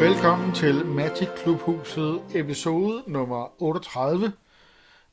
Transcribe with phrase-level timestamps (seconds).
[0.00, 4.32] Velkommen til Magic Klubhuset episode nummer 38.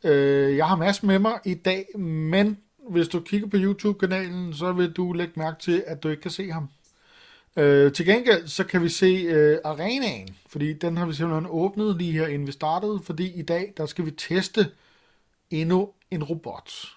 [0.04, 2.58] Øh, jeg har masser med mig i dag, men
[2.90, 6.32] hvis du kigger på YouTube-kanalen, så vil du lægge mærke til, at du ikke kan
[6.32, 6.70] se ham.
[7.56, 11.98] Øh, til gengæld så kan vi se øh, arenaen, fordi den har vi simpelthen åbnet
[11.98, 14.72] lige her inden vi startede, fordi i dag der skal vi teste
[15.52, 16.95] endnu en robot.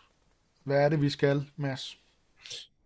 [0.69, 1.97] Hvad er det, vi skal, Mads?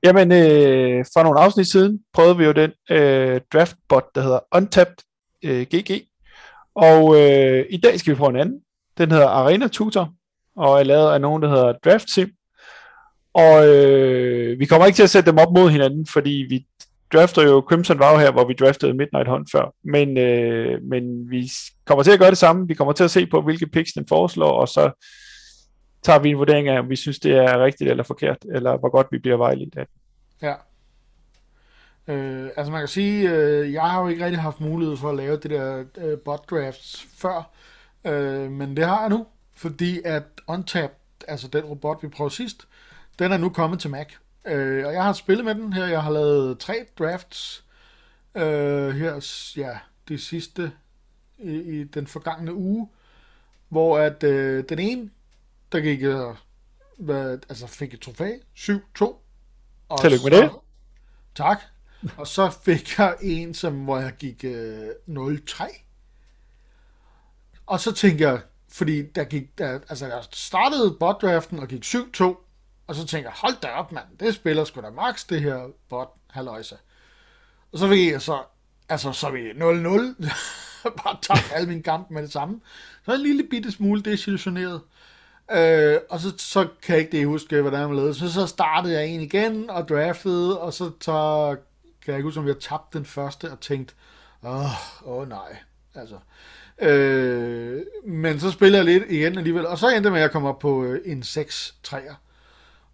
[0.03, 4.97] Jamen, øh, for nogle afsnit siden prøvede vi jo den øh, draftbot, der hedder Untapped
[5.45, 5.91] øh, GG.
[6.75, 8.61] Og øh, i dag skal vi prøve en anden.
[8.99, 10.13] Den hedder Arena Tutor,
[10.57, 12.31] og er lavet af nogen, der hedder Draft Sim.
[13.35, 16.67] Og øh, vi kommer ikke til at sætte dem op mod hinanden, fordi vi
[17.13, 19.75] drafter jo Crimson Vow her, hvor vi draftede Midnight Hunt før.
[19.85, 21.51] Men, øh, men vi
[21.87, 22.69] kommer til at gøre det samme.
[22.69, 24.91] Vi kommer til at se på, hvilke picks den foreslår, og så
[26.03, 28.89] tager vi en vurdering af, om vi synes, det er rigtigt eller forkert, eller hvor
[28.89, 29.87] godt vi bliver vejledt af
[30.43, 30.55] Ja.
[32.09, 35.17] Øh, altså man kan sige, øh, jeg har jo ikke rigtig haft mulighed for at
[35.17, 37.51] lave det der øh, bot drafts før,
[38.05, 40.97] øh, men det har jeg nu, fordi at Untapped,
[41.29, 42.69] altså den robot vi prøvede sidst,
[43.19, 44.09] den er nu kommet til Mac.
[44.45, 47.65] Øh, og jeg har spillet med den her, jeg har lavet tre drafts
[48.35, 49.79] øh, her, ja,
[50.09, 50.73] de sidste
[51.39, 52.89] i, i den forgangne uge,
[53.69, 55.11] hvor at øh, den ene,
[55.73, 56.35] der gik, øh,
[56.99, 59.05] hvad, altså fik et trofæ, 7-2.
[59.89, 60.51] Og Tillykke med det.
[61.35, 61.63] Tak.
[62.17, 65.83] Og så fik jeg en, som, hvor jeg gik øh, 0-3.
[67.67, 72.25] Og så tænkte jeg, fordi der gik, der, altså jeg startede botdraften og gik 7-2,
[72.87, 75.69] og så tænkte jeg, hold da op mand, det spiller sgu da max det her
[75.89, 76.77] bot, halløjsa.
[77.73, 78.43] Og så fik jeg så,
[78.89, 79.55] altså så vi 0-0,
[81.03, 82.61] bare tabt alle mine kampe med det samme.
[83.05, 84.81] Så en lille bitte smule desillusioneret.
[85.53, 88.15] Øh, og så, så kan jeg ikke det huske, hvordan man lavede.
[88.15, 91.57] Så, så startede jeg en igen og draftede, og så, så
[92.05, 93.95] kan jeg ikke huske, om jeg tabte den første og tænkte,
[94.43, 94.65] åh,
[95.05, 95.57] oh, oh, nej.
[95.95, 96.17] Altså,
[96.79, 100.45] øh, men så spillede jeg lidt igen alligevel, og så endte med at jeg kom
[100.45, 102.15] op på øh, en 6 3'er.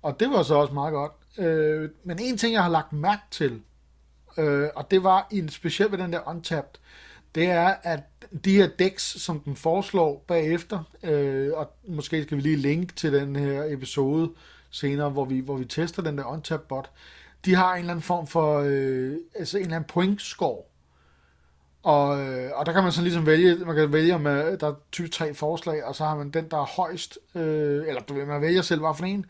[0.03, 1.13] Og det var så også meget godt.
[1.39, 3.63] Øh, men en ting, jeg har lagt mærke til,
[4.39, 6.81] øh, og det var en specielt ved den der Untapped,
[7.35, 8.01] det er, at
[8.45, 13.13] de her decks, som den foreslår bagefter, øh, og måske skal vi lige linke til
[13.13, 14.31] den her episode
[14.71, 16.91] senere, hvor vi, hvor vi tester den der Untap bot,
[17.45, 20.63] de har en eller anden form for, øh, altså en eller anden point score.
[21.83, 24.69] Og, øh, og der kan man så ligesom vælge, man kan vælge om, øh, der
[24.69, 28.15] er typisk tre forslag, og så har man den, der er højst, øh, eller du
[28.15, 29.27] ved, man vælger selv, hvad for en,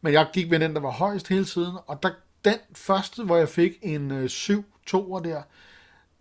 [0.00, 2.10] men jeg gik med den, der var højst hele tiden, og der,
[2.44, 5.42] den første, hvor jeg fik en øh, 7 2 der,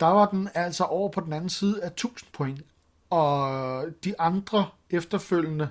[0.01, 2.61] der var den altså over på den anden side af 1000 point.
[3.09, 5.69] Og de andre efterfølgende,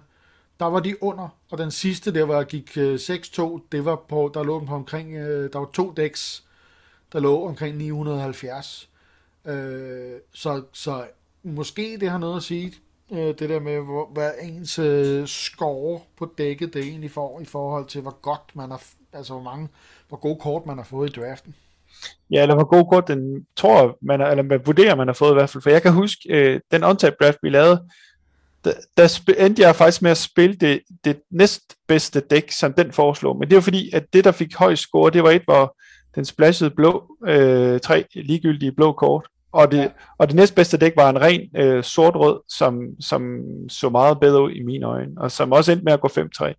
[0.60, 1.28] der var de under.
[1.50, 5.14] Og den sidste, der var gik øh, 6-2, det var på, der lå på omkring,
[5.14, 6.44] øh, der var to decks,
[7.12, 8.90] der lå omkring 970.
[9.44, 11.06] Øh, så, så
[11.42, 12.74] måske det har noget at sige,
[13.12, 14.80] øh, det der med, hvor, hvad ens
[15.30, 19.42] score på dækket det egentlig får, i forhold til, hvor godt man har, altså hvor
[19.42, 19.68] mange,
[20.08, 21.54] hvor gode kort man har fået i draften.
[22.30, 25.34] Ja, eller hvor god kort den tror man, eller man vurderer, man har fået i
[25.34, 25.62] hvert fald.
[25.62, 27.82] For jeg kan huske, øh, den on draft, vi lavede,
[28.64, 33.38] der, der endte jeg faktisk med at spille det, det næstbedste dæk, som den foreslog.
[33.38, 35.76] Men det var fordi, at det, der fik høj score, det var et, hvor
[36.14, 39.26] den splashede blå, øh, tre ligegyldige blå kort.
[39.52, 39.88] Og det, ja.
[40.18, 44.50] og det næstbedste dæk var en ren øh, sort-rød, som, som så meget bedre ud
[44.50, 46.52] i mine øjne, og som også endte med at gå 5-3.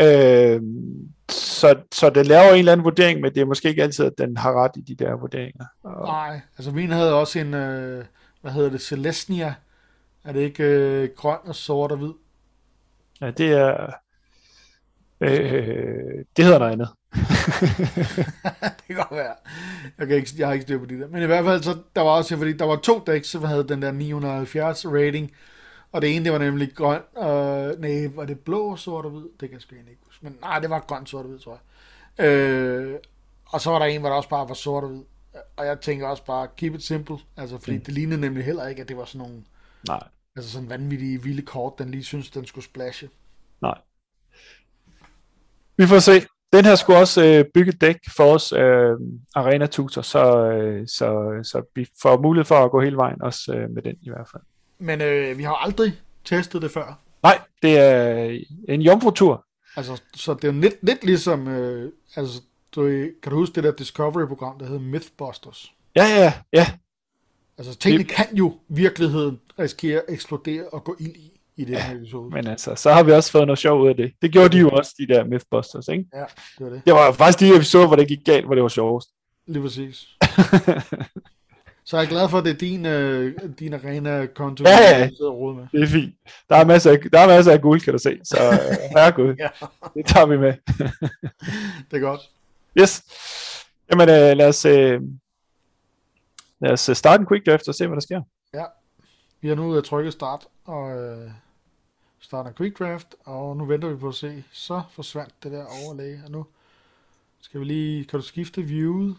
[0.00, 0.62] Øh,
[1.30, 4.12] så, så den laver en eller anden vurdering, men det er måske ikke altid, at
[4.18, 5.64] den har ret i de der vurderinger.
[5.82, 6.06] Og...
[6.06, 8.04] Nej, altså min havde også en, øh,
[8.40, 9.54] hvad hedder det, Celestia.
[10.24, 12.12] Er det ikke øh, grøn og sort og hvid?
[13.20, 13.92] Ja, det er...
[15.20, 16.88] Øh, det hedder noget andet.
[18.76, 19.34] det kan godt være.
[19.98, 21.08] Jeg, kan ikke, jeg har ikke styr på det der.
[21.08, 23.68] Men i hvert fald, så der var også, fordi der var to decks, som havde
[23.68, 25.32] den der 970 rating.
[25.92, 29.22] Og det ene, det var nemlig grøn, og nej, var det blå, sort og hvid?
[29.22, 30.24] Det kan jeg sgu ikke huske.
[30.24, 31.60] Men nej, det var grønt, sort og hvid, tror
[32.18, 32.26] jeg.
[32.26, 32.98] Øh,
[33.46, 35.02] og så var der en, hvor der også bare var sort og hvid.
[35.56, 37.18] Og jeg tænker også bare, keep it simple.
[37.36, 37.84] Altså, fordi mm.
[37.84, 39.42] det lignede nemlig heller ikke, at det var sådan nogle...
[39.88, 40.02] Nej.
[40.36, 43.08] Altså sådan vanvittige, vilde kort, den lige synes, den skulle splashe.
[43.62, 43.78] Nej.
[45.76, 46.12] Vi får se.
[46.52, 48.96] Den her skulle også øh, bygge dæk for os, øh,
[49.34, 53.54] Arena Tutor, så, øh, så, så vi får mulighed for at gå hele vejen, også
[53.54, 54.42] øh, med den i hvert fald.
[54.78, 55.92] Men øh, vi har aldrig
[56.24, 57.00] testet det før.
[57.22, 58.38] Nej, det er
[58.68, 59.44] en jomfru-tur.
[59.76, 62.42] Altså, så det er lidt, lidt ligesom, øh, altså,
[62.74, 62.82] du,
[63.22, 65.72] kan du huske det der Discovery-program, der hedder Mythbusters?
[65.96, 66.66] Ja, ja, ja.
[67.58, 68.12] Altså, tingene det...
[68.12, 72.30] kan jo virkeligheden risikere at eksplodere og gå ind i, i den her episode.
[72.30, 74.12] Men altså, så har vi også fået noget sjov ud af det.
[74.22, 76.04] Det gjorde de jo også, de der Mythbusters, ikke?
[76.14, 76.24] Ja,
[76.58, 76.82] det var det.
[76.86, 79.08] Det var faktisk de episoder, hvor det gik galt, hvor det var sjovest.
[79.46, 80.08] Lige præcis.
[81.88, 85.08] Så jeg er glad for, at det er din, øh, din arena-konto, Ja, ja.
[85.08, 85.66] du sidder og roder med.
[85.72, 86.14] det er fint.
[86.48, 88.18] Der er masser af, der er masser af guld, kan du se.
[88.24, 89.48] Så øh, herregud, Ja,
[89.94, 90.52] det tager vi med.
[91.90, 92.20] det er godt.
[92.80, 93.02] Yes.
[93.90, 95.00] Jamen, øh, lad os, øh,
[96.60, 98.22] lad os øh, starte en quick draft og se, hvad der sker.
[99.40, 101.30] Vi har nu ude at trykke start, og øh,
[102.20, 104.44] starter quick draft, og nu venter vi på at se.
[104.52, 106.46] Så forsvandt det der overlæg, og nu
[107.40, 109.16] skal vi lige, kan du skifte viewet,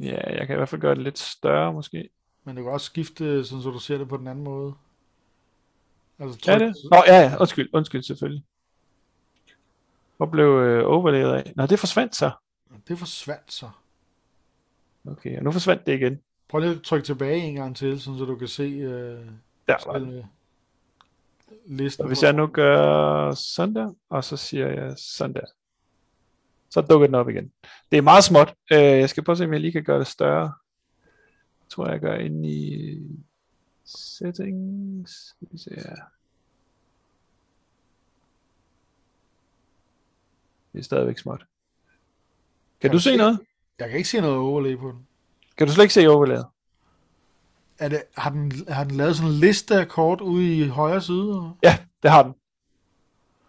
[0.00, 2.08] Ja, jeg kan i hvert fald gøre det lidt større, måske.
[2.44, 4.74] men du kan også skifte, sådan, så du ser det på den anden måde.
[6.18, 6.76] Altså, Ja, det?
[6.90, 8.44] Nå, ja, ja, undskyld, undskyld selvfølgelig.
[10.16, 11.52] Hvor blev øh, overlaget af?
[11.56, 12.30] Nå, det forsvandt så.
[12.88, 13.70] Det forsvandt så.
[15.06, 16.20] Okay, og nu forsvandt det igen.
[16.48, 19.26] Prøv lige at trykke tilbage en gang til, sådan, så du kan se øh,
[19.68, 20.26] Der var det.
[21.66, 22.02] listen.
[22.02, 25.44] Og hvis jeg nu gør sådan der, og så siger jeg sådan der,
[26.70, 27.52] så dukker den op igen.
[27.90, 28.54] Det er meget småt.
[28.72, 30.52] Øh, jeg skal prøve at se, om jeg lige kan gøre det større.
[31.60, 32.98] Jeg tror, jeg gør ind i
[33.84, 35.36] settings.
[35.70, 35.96] Her.
[40.72, 41.38] Det er stadigvæk småt.
[41.38, 41.46] Kan,
[42.80, 43.16] Kan du se se?
[43.16, 43.40] noget?
[43.78, 45.06] Jeg kan ikke se noget overlæg på den.
[45.58, 46.46] Kan du slet ikke se overlaget?
[47.78, 51.00] Er det, har, den, har den lavet sådan en liste af kort ude i højre
[51.00, 51.52] side?
[51.62, 52.34] Ja, det har den.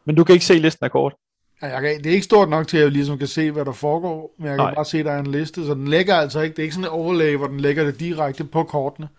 [0.06, 1.16] Men du kan ikke se listen af kort.
[1.62, 3.72] Jeg kan, det er ikke stort nok til, at jeg ligesom kan se, hvad der
[3.72, 4.76] foregår, men jeg kan Nej.
[4.76, 6.76] bare se, at der er en liste, så den lægger altså ikke, det er ikke
[6.76, 9.10] sådan en overlæg, hvor den lægger det direkte på kortene.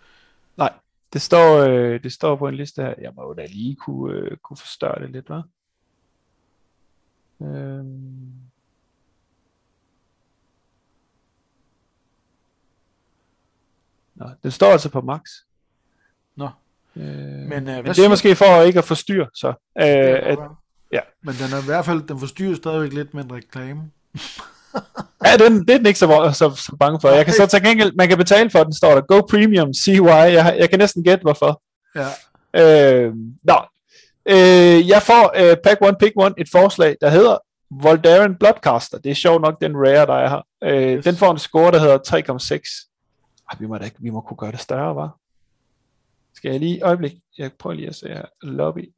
[0.57, 0.73] Nej,
[1.13, 2.93] det står, øh, det står på en liste her.
[3.01, 5.43] Jeg må jo da lige kunne, øh, kunne forstørre det lidt, hva'?
[7.45, 8.33] Øhm.
[14.15, 15.21] Nå, den står altså på max.
[16.35, 16.49] Nå,
[16.95, 19.47] Øh, men, øh, men det er måske for ikke at forstyrre, så.
[19.47, 20.39] Øh, at.
[20.93, 20.99] Ja.
[21.23, 23.81] Men den er i hvert fald, den forstyrrer stadigvæk lidt med en reklame.
[25.25, 27.09] ja, den, det er den ikke så, så, så bange for.
[27.09, 29.01] Jeg kan så til gengæld, man kan betale for den, står der.
[29.01, 30.33] Go Premium, why.
[30.33, 31.61] Jeg, jeg kan næsten gætte, hvorfor.
[31.95, 32.07] Ja,
[32.55, 33.13] Øh,
[33.43, 33.55] nå,
[34.25, 37.37] øh, jeg får øh, Pack One Pick One et forslag, der hedder
[37.81, 38.97] Voldaren Bloodcaster.
[38.97, 40.41] Det er sjovt nok den rare, der er her.
[40.63, 41.03] Øh, Yes.
[41.03, 43.43] Den får en score, der hedder 3,6.
[43.51, 45.17] Ej, vi må da ikke, vi må kunne gøre det større, var.
[46.35, 48.93] Skal jeg lige, øjeblik, jeg prøver lige at se her, lobby.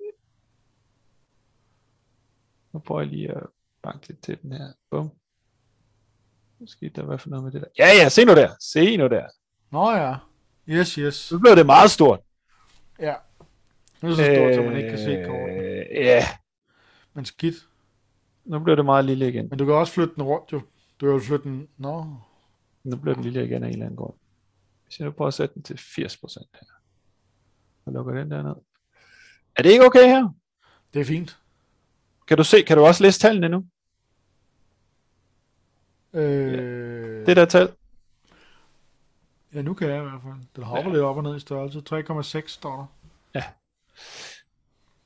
[2.76, 3.44] Nu prøver jeg lige at
[3.84, 4.72] banke lidt til den her.
[4.92, 5.12] Bum.
[6.60, 7.68] Måske der hvad for noget med det der.
[7.80, 8.56] Ja, ja, se nu der.
[8.62, 9.28] Se nu der.
[9.72, 10.16] nå ja.
[10.70, 11.32] Yes, yes.
[11.32, 12.20] Nu blev det meget stort.
[13.00, 13.16] Ja.
[14.02, 15.12] Nu er det så stort, så man ikke kan se.
[15.12, 16.24] Øh, Ja,
[17.14, 17.56] Men skidt.
[18.46, 19.50] nu bliver det meget lille igen.
[19.50, 20.62] Men du kan også flytte den rundt, jo.
[21.02, 21.68] Du kan flytte den...
[21.78, 22.06] Nå.
[22.84, 24.14] Nu bliver den lille igen af en eller anden grund.
[24.86, 26.68] Hvis jeg nu prøver at sætte den til 80% her.
[27.86, 28.56] Og lukker den der ned.
[29.56, 30.30] Er det ikke okay her?
[30.94, 31.40] Det er fint.
[32.28, 33.66] Kan du se, kan du også læse tallene nu?
[36.14, 37.72] Øh, Det der tal.
[39.54, 40.34] Ja, nu kan jeg i hvert fald.
[40.56, 40.96] Den hopper ja.
[40.96, 41.82] lidt op og ned i størrelse.
[42.42, 42.76] 3,6 står
[43.34, 43.42] der.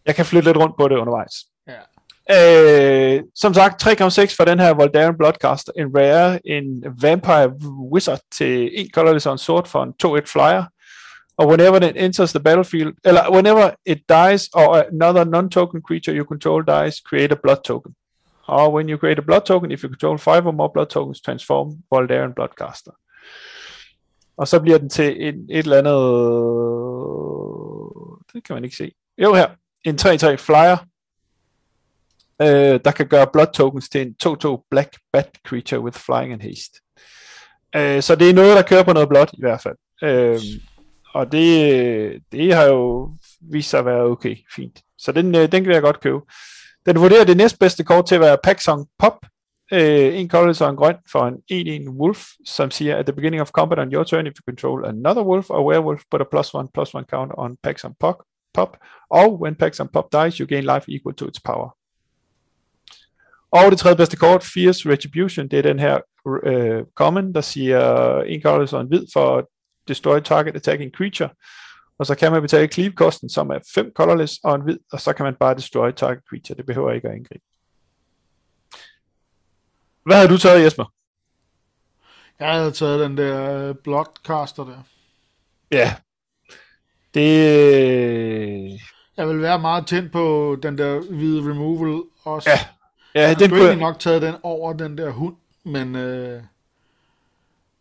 [0.06, 1.32] Jeg kan flytte lidt rundt på det undervejs.
[1.68, 1.80] Ja.
[3.18, 5.72] Øh, som sagt, 3,6 for den her Voldaren Bloodcaster.
[5.78, 7.50] En rare, en Vampire
[7.94, 9.94] Wizard til en colorless og en sort for en
[10.24, 10.64] 2-1 flyer.
[11.40, 16.26] Og whenever it enters the battlefield, eller whenever it dies or another non-token creature you
[16.26, 17.96] control dies, create a blood token.
[18.48, 21.22] Or when you create a blood token, if you control five or more blood tokens,
[21.22, 22.92] transform Voldaren Bloodcaster.
[24.38, 26.00] Og så bliver den til en, et eller andet...
[28.34, 28.92] Det kan man ikke se.
[29.18, 29.48] Jo her,
[29.86, 30.78] en 3-3 flyer,
[32.42, 36.42] øh, der kan gøre blood tokens til en 2-2 black bat creature with flying and
[36.42, 36.80] haste.
[37.76, 39.76] Øh, så det er noget, der kører på noget blot i hvert fald.
[40.04, 40.40] Øh,
[41.14, 43.12] og det, det har jo
[43.42, 44.82] vist sig at være okay, fint.
[44.98, 46.20] Så den, øh, den kan jeg godt købe.
[46.86, 49.26] Den vurderer det næstbedste kort til at være Paxson Pop.
[49.72, 53.42] Øh, en colorless og en grøn for en 1-1 wolf, som siger, at the beginning
[53.42, 56.54] of combat on your turn, if you control another wolf or werewolf, put a plus
[56.54, 58.16] one, plus one counter on Paxson Pop.
[58.54, 58.78] Pop.
[59.10, 61.70] Og when Paxson Pop dies, you gain life equal to its power.
[63.52, 66.00] Og det tredje bedste kort, Fierce Retribution, det er den her
[66.44, 69.50] øh, common, der siger en colorless og en hvid for
[69.90, 71.30] destroy target attacking creature.
[72.00, 75.14] Og så kan man betale cleave-kosten, som er 5 colorless og en hvid, og så
[75.14, 76.58] kan man bare destroy target creature.
[76.58, 77.44] Det behøver ikke at angribe.
[80.06, 80.94] Hvad havde du taget, Jesper?
[82.40, 84.84] Jeg havde taget den der øh, blockcaster der.
[85.72, 85.96] Ja.
[87.14, 88.80] Det...
[89.18, 92.50] Jeg vil være meget tændt på den der hvide removal også.
[92.50, 92.60] Ja,
[93.22, 96.44] ja jeg den kunne egentlig nok taget den over den der hund, men øh,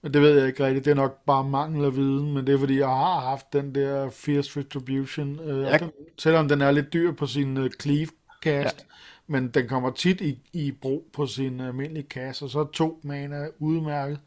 [0.02, 0.84] Men det ved jeg ikke rigtigt.
[0.84, 3.74] Det er nok bare mangel af viden, men det er fordi, jeg har haft den
[3.74, 5.40] der Fierce Retribution.
[5.40, 8.08] Øh, Jeg- den, selvom den er lidt dyr på sin øh, cleave
[8.42, 8.84] cast, ja.
[9.26, 13.00] men den kommer tit i, i brug på sin almindelige cast, og så er to
[13.04, 14.18] mana udmærket.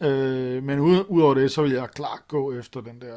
[0.00, 3.14] Øh, men ud, udover det, så vil jeg klart gå efter den der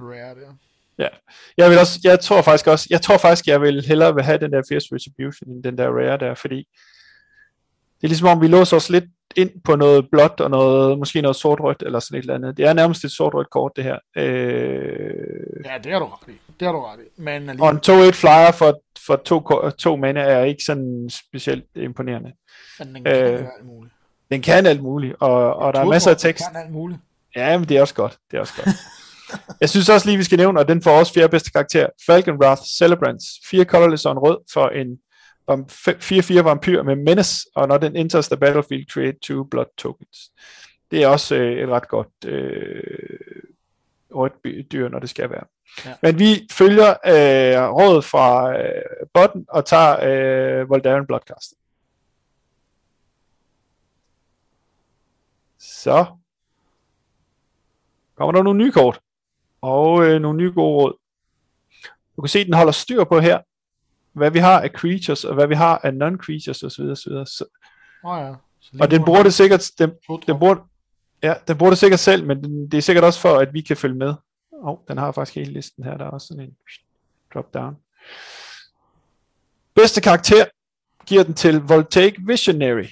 [0.00, 0.54] rare der.
[0.98, 1.08] Ja.
[1.56, 4.38] Jeg, vil også, jeg tror faktisk også, jeg tror faktisk, jeg vil hellere vil have
[4.38, 8.46] den der Fierce Retribution, end den der Rare der, fordi det er ligesom om, vi
[8.48, 9.04] låser os lidt
[9.36, 12.56] ind på noget blåt og noget, måske noget sort-rødt eller sådan et eller andet.
[12.56, 13.98] Det er nærmest et sort-rødt kort, det her.
[14.16, 14.24] Øh,
[15.64, 16.32] Ja, det har du ret i.
[16.60, 17.20] Det har du ret i.
[17.22, 21.64] Men og en alligevel, 2-1 flyer for, for to, to mana er ikke sådan specielt
[21.76, 22.32] imponerende.
[22.78, 23.94] men den kan øh, alt muligt.
[24.30, 26.44] Den kan alt muligt, og, og der er masser af den tekst.
[26.52, 27.00] Kan alt muligt.
[27.36, 28.18] Ja, men det er også godt.
[28.30, 28.76] Det er også godt.
[29.60, 31.86] Jeg synes også lige, vi skal nævne, og den får også fjerde bedste karakter.
[32.06, 33.24] Falcon Wrath Celebrants.
[33.50, 34.88] Fire colorless og en rød for en
[35.56, 35.98] fe-
[36.40, 40.30] 4-4 vampyr med menace, og når den enters the battlefield, create two blood tokens.
[40.90, 42.82] Det er også øh, et ret godt øh,
[44.14, 45.44] rødt dyr, når det skal være.
[45.86, 45.94] Ja.
[46.02, 48.82] Men vi følger øh, rådet fra øh,
[49.14, 51.56] botten og tager øh, Voldaren Bloodcaster.
[55.58, 56.06] Så
[58.14, 59.00] kommer der nogle nye kort,
[59.60, 60.96] og øh, nogle nye gode råd.
[62.16, 63.38] Du kan se, at den holder styr på her,
[64.12, 66.82] hvad vi har af creatures, og hvad vi har af non-creatures osv.
[66.82, 67.12] osv.
[67.26, 67.44] Så,
[68.04, 68.34] oh, ja.
[68.60, 69.90] Så og den bruger det sikkert, den,
[70.26, 70.68] den, bruger,
[71.22, 73.60] ja, den bruger det sikkert selv, men den, det er sikkert også for, at vi
[73.60, 74.14] kan følge med.
[74.52, 76.56] Oh, den har faktisk hele listen her, der er også sådan en
[77.34, 77.76] drop down.
[79.74, 80.44] Bedste karakter
[81.06, 82.86] giver den til Voltaic Visionary,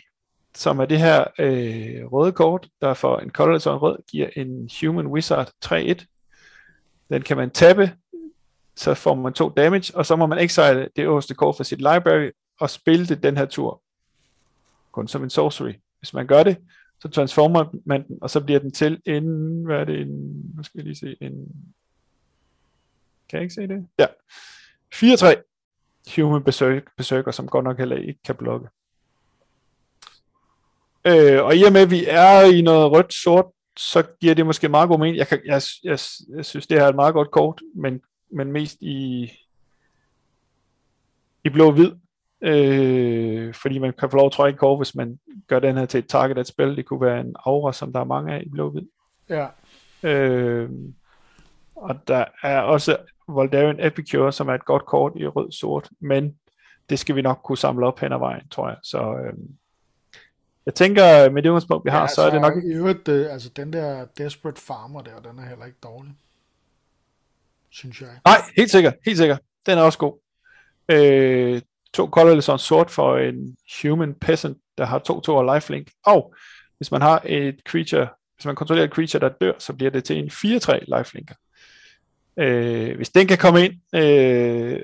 [0.55, 4.29] som er det her øh, røde kort, der for en colorless og en rød giver
[4.37, 6.05] en Human Wizard 3-1.
[7.11, 7.93] Den kan man tappe,
[8.78, 11.78] så får man to damage, og så må man exile det øverste kort fra sit
[11.78, 12.30] library
[12.61, 13.82] og spille det den her tur.
[14.92, 15.73] Kun som en sorcery.
[15.99, 16.56] Hvis man gør det,
[17.00, 20.08] så transformer man den, og så bliver den til en, hvad er det, en,
[20.56, 21.32] nu skal jeg lige se, en,
[23.28, 23.87] kan jeg ikke se det?
[23.99, 24.06] Ja.
[24.94, 28.68] 4-3 Human Berserk, Berserker, som godt nok heller ikke kan blokke.
[31.04, 34.68] Øh, og i og med, at vi er i noget rødt-sort, så giver det måske
[34.68, 35.16] meget god mening.
[35.16, 35.99] Jeg, kan, jeg, jeg,
[36.37, 39.32] jeg synes, det her er et meget godt kort, men, men mest i,
[41.44, 41.92] i blå-hvid.
[42.40, 45.99] Øh, fordi man kan få lov at trykke kort, hvis man gør den her til
[45.99, 46.76] et targeted spil.
[46.76, 48.87] Det kunne være en aura, som der er mange af i blå-hvid.
[49.28, 49.47] Ja.
[50.02, 50.70] Øh,
[51.76, 52.97] og der er også
[53.28, 56.38] Voldarian Epicure, som er et godt kort i rød-sort, men
[56.90, 58.76] det skal vi nok kunne samle op hen ad vejen, tror jeg.
[58.82, 59.32] Så øh,
[60.66, 63.32] jeg tænker, med det udgangspunkt, vi har, ja, så er det nok I øvrigt, øh,
[63.32, 66.12] altså den der Desperate Farmer der, den er heller ikke dårlig.
[67.71, 68.09] Synes jeg.
[68.25, 69.41] Nej, helt sikkert, helt sikkert.
[69.67, 70.21] Den er også god.
[70.89, 71.63] Øh,
[71.95, 75.91] to colorless og en sort for en human peasant, der har to to og lifelink.
[76.07, 76.35] Og
[76.77, 80.05] hvis man har et creature, hvis man kontrollerer et creature, der dør, så bliver det
[80.05, 81.35] til en 4-3 lifelinker.
[82.37, 84.81] Øh, hvis den kan komme ind øh,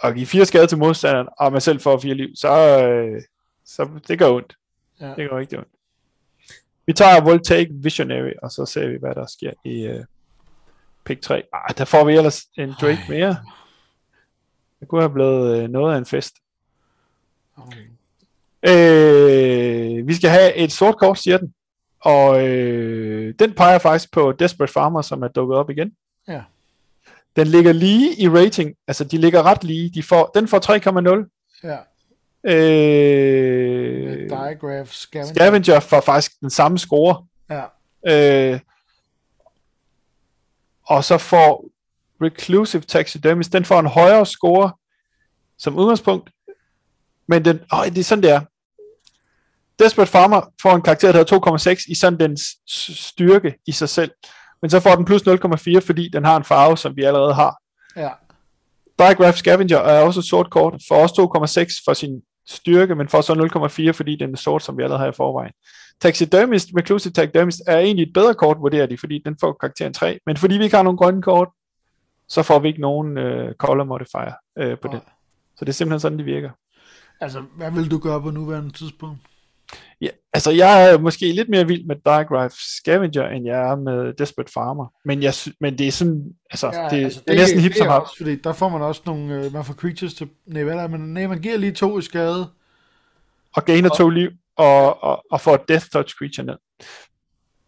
[0.00, 3.22] og give fire skade til modstanderen, og man selv får fire liv, så, øh,
[3.64, 4.54] så det gør ondt.
[5.00, 5.14] Ja.
[5.16, 5.70] Det gør rigtig ondt.
[6.86, 10.04] Vi tager Voltaic Visionary, og så ser vi, hvad der sker i øh,
[11.04, 11.42] pick 3.
[11.52, 13.08] Ah, der får vi ellers en Drake Ej.
[13.08, 13.36] mere.
[14.80, 16.34] Det kunne have blevet øh, noget af en fest.
[17.56, 17.86] Okay.
[18.68, 21.54] Øh, vi skal have et sort kort, siger den.
[22.00, 25.92] Og øh, den peger faktisk på Desperate Farmer, som er dukket op igen.
[26.28, 26.42] Ja.
[27.36, 28.74] Den ligger lige i rating.
[28.86, 29.90] Altså, de ligger ret lige.
[29.94, 30.60] De får, den får
[31.24, 31.60] 3,0.
[31.64, 31.78] Ja.
[32.44, 35.34] Øh, Diagraph Scavenger.
[35.34, 37.24] Scavenger får faktisk den samme score.
[37.50, 37.64] Ja.
[38.52, 38.60] Øh,
[40.96, 41.64] og så får
[42.22, 44.72] Reclusive Taxidermist, den får en højere score
[45.58, 46.30] som udgangspunkt,
[47.28, 48.40] men den, åh, det er sådan, det er.
[49.78, 52.42] Desperate Farmer får en karakter, der hedder 2,6 i sådan dens
[52.98, 54.10] styrke i sig selv,
[54.62, 57.56] men så får den plus 0,4, fordi den har en farve, som vi allerede har.
[57.96, 58.10] Ja.
[58.98, 61.14] Diagraph Scavenger er også et sort kort, får også
[61.68, 63.32] 2,6 for sin styrke, men får så
[63.88, 65.52] 0,4, fordi den er sort, som vi allerede har i forvejen.
[66.02, 70.18] Taxidermist, Reclusive Taxidermist er egentlig et bedre kort, vurderer de, fordi den får karakteren 3,
[70.26, 71.48] men fordi vi ikke har nogen grønne kort,
[72.28, 74.96] så får vi ikke nogen øh, color modifier øh, på Nej.
[74.96, 75.02] den.
[75.56, 76.50] Så det er simpelthen sådan, det virker.
[77.20, 79.18] Altså, hvad vil du gøre på nuværende tidspunkt?
[80.00, 84.12] Ja, altså jeg er måske lidt mere vild med Diagraph Scavenger, end jeg er med
[84.14, 84.86] Desperate Farmer.
[85.04, 87.72] Men, jeg, sy- men det er sådan, altså, ja, det, altså, det, er næsten hip
[87.74, 90.74] som også, fordi der får man også nogle, øh, man får creatures til, nej, hvad
[90.74, 92.46] er det, man, nej, man giver lige to i skade.
[93.56, 96.56] og gainer to liv, og, og, og får et death touch creature ned.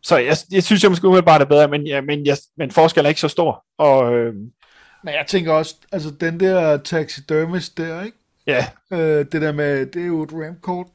[0.02, 3.06] Så jeg, jeg synes, jeg måske umiddelbart er bedre, men, ja, men, jeg, men forskellen
[3.06, 3.64] er ikke så stor.
[3.78, 4.34] Og øh,
[5.04, 8.18] Men jeg tænker også, altså den der taxidermist der, ikke?
[8.46, 8.98] ja, Øh,
[9.32, 10.86] det der med, det er jo et ramp-kort.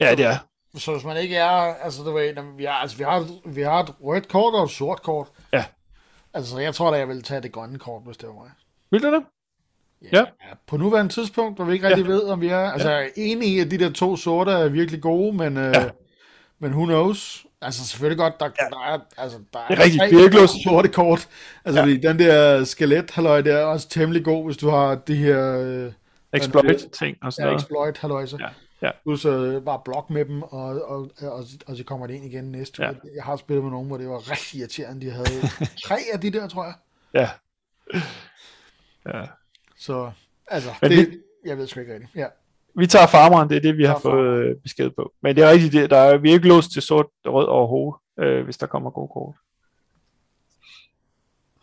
[0.00, 0.36] ja, det er.
[0.78, 3.82] Så hvis man ikke er, altså du ved, vi har, altså, vi har, vi har
[3.82, 5.26] et rødt kort og et sort kort.
[5.52, 5.64] Ja.
[6.34, 8.50] Altså, jeg tror da, jeg vil tage det grønne kort, hvis det var mig.
[8.90, 9.22] Vil du det?
[10.12, 10.18] Ja.
[10.18, 10.24] Ja.
[10.66, 12.08] På nuværende tidspunkt, hvor vi ikke rigtig ja.
[12.10, 12.58] ved, om vi er...
[12.58, 15.72] Altså, jeg er enig i, at de der to sorte er virkelig gode, men, øh,
[15.74, 15.88] Ja.
[16.58, 17.46] men who knows?
[17.62, 18.64] Altså, selvfølgelig godt, der, ja.
[18.70, 20.54] der er, altså, der er, Det er rigtigt, tre vi ikke låst.
[20.64, 21.28] sorte kort.
[21.64, 21.86] Altså, Ja.
[21.88, 22.08] ja.
[22.08, 25.58] den der skelet halløj der er også temmelig god, hvis du har de her...
[25.58, 25.92] Øh,
[26.32, 27.62] Exploit-ting og sådan ja, noget.
[27.62, 28.36] exploit halløj, så.
[28.40, 28.48] Ja,
[28.86, 28.90] ja.
[29.04, 32.44] Du så bare blok med dem, og, og, og, og så kommer det ind igen
[32.44, 32.90] næste Ja.
[32.90, 32.98] uge.
[33.16, 35.06] Jeg har spillet med nogen, hvor det var rigtig irriterende.
[35.06, 35.26] De havde
[35.86, 36.74] tre af de der, tror jeg.
[37.14, 37.28] Ja.
[39.06, 39.24] ja.
[39.80, 40.10] Så,
[40.46, 42.14] altså, Men det, jeg ved sgu ikke rigtigt.
[42.14, 42.26] Ja.
[42.74, 45.12] Vi tager farmeren, det er det, vi har fået øh, besked på.
[45.22, 47.46] Men det er rigtigt, det, der er, vi er ikke låst til sort og rød
[47.46, 49.34] overhovedet, øh, hvis der kommer gode kort.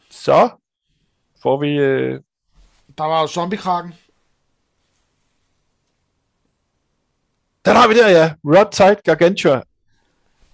[0.10, 0.50] Så
[1.42, 1.68] får vi...
[1.70, 2.22] Øh,
[2.98, 3.94] Der var jo zombie-kraken.
[7.66, 8.34] den har vi der, ja.
[8.46, 9.62] Rod Tide Gargantua.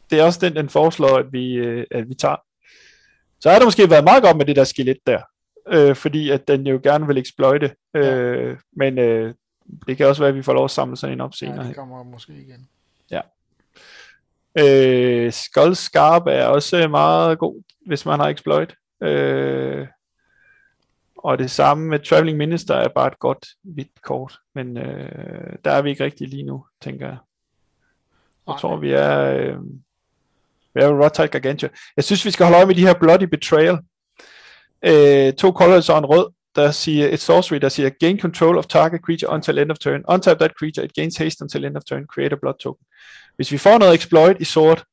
[0.09, 2.35] Det er også den, den foreslår, at vi, øh, at vi tager.
[3.39, 5.21] Så har det måske været meget godt med det der skelet der.
[5.67, 7.75] Øh, fordi at den jo gerne vil exploite.
[7.93, 9.33] Øh, Men øh,
[9.87, 11.55] det kan også være, at vi får lov at samle sådan en op senere.
[11.55, 12.67] Ja, Ja, det kommer måske igen.
[14.59, 18.75] Øh, Skull Scarp er også meget god, hvis man har exploit.
[19.01, 19.87] Øh,
[21.17, 24.39] og det samme med Traveling Minister er bare et godt hvidt kort.
[24.55, 27.17] Men øh, der er vi ikke rigtig lige nu, tænker jeg.
[28.47, 29.19] Jeg tror, vi er...
[29.19, 29.57] Øh,
[30.75, 31.69] vi er ved Rotite Gargantua.
[31.95, 33.79] Jeg synes, vi skal holde øje med de her Bloody Betrayal.
[34.85, 38.65] Øh, to colors og en rød, der siger et sorcery, der siger gain control of
[38.65, 40.01] target creature until end of turn.
[40.09, 42.05] Untap that creature, it gains haste until end of turn.
[42.13, 42.85] Create a blood token.
[43.35, 44.83] Hvis vi får noget exploit i sort,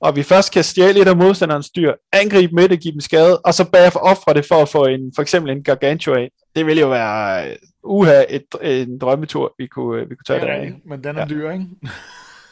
[0.00, 3.38] og vi først kan stjæle et af modstanderens dyr, angribe med det, give dem skade,
[3.38, 6.30] og så bagefter ofre det for at få en, for eksempel en Gargantua af.
[6.56, 7.48] Det ville jo være
[7.82, 10.70] uh, uha, et, en drømmetur, vi kunne, vi kunne tage er der.
[10.86, 11.26] men den er Ja.
[11.26, 11.66] dyr, ikke?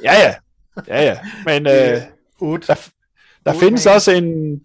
[0.04, 0.34] Ja, ja.
[0.88, 1.18] Ja, ja.
[1.44, 2.02] Men øh,
[2.40, 2.66] 8.
[2.66, 2.74] der,
[3.46, 3.94] der Otte findes mana.
[3.94, 4.60] også en...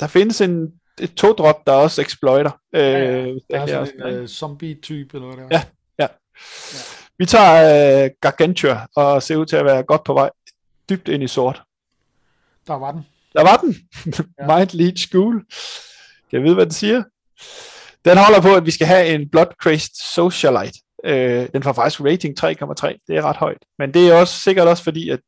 [0.00, 2.50] Der findes en et to-drop, der også exploiter.
[2.74, 3.32] Øh, Ja, ja.
[3.50, 5.60] Der er også, sådan en uh, zombie-type, eller hvad det er.
[5.98, 6.06] Ja.
[7.18, 10.30] Vi tager øh, Gargantua og ser ud til at være godt på vej
[10.90, 11.62] dybt ind i sort.
[12.66, 13.06] Der var den.
[13.32, 13.76] Der var den.
[14.38, 14.46] Ja.
[14.56, 15.44] Mind Lead School.
[16.30, 17.02] Kan jeg vide, hvad den siger?
[18.04, 20.78] Den holder på, at vi skal have en Blood Crazed Socialite.
[21.04, 23.04] Øh, den får faktisk rating 3,3.
[23.08, 23.64] Det er ret højt.
[23.78, 25.20] Men det er også sikkert også fordi, at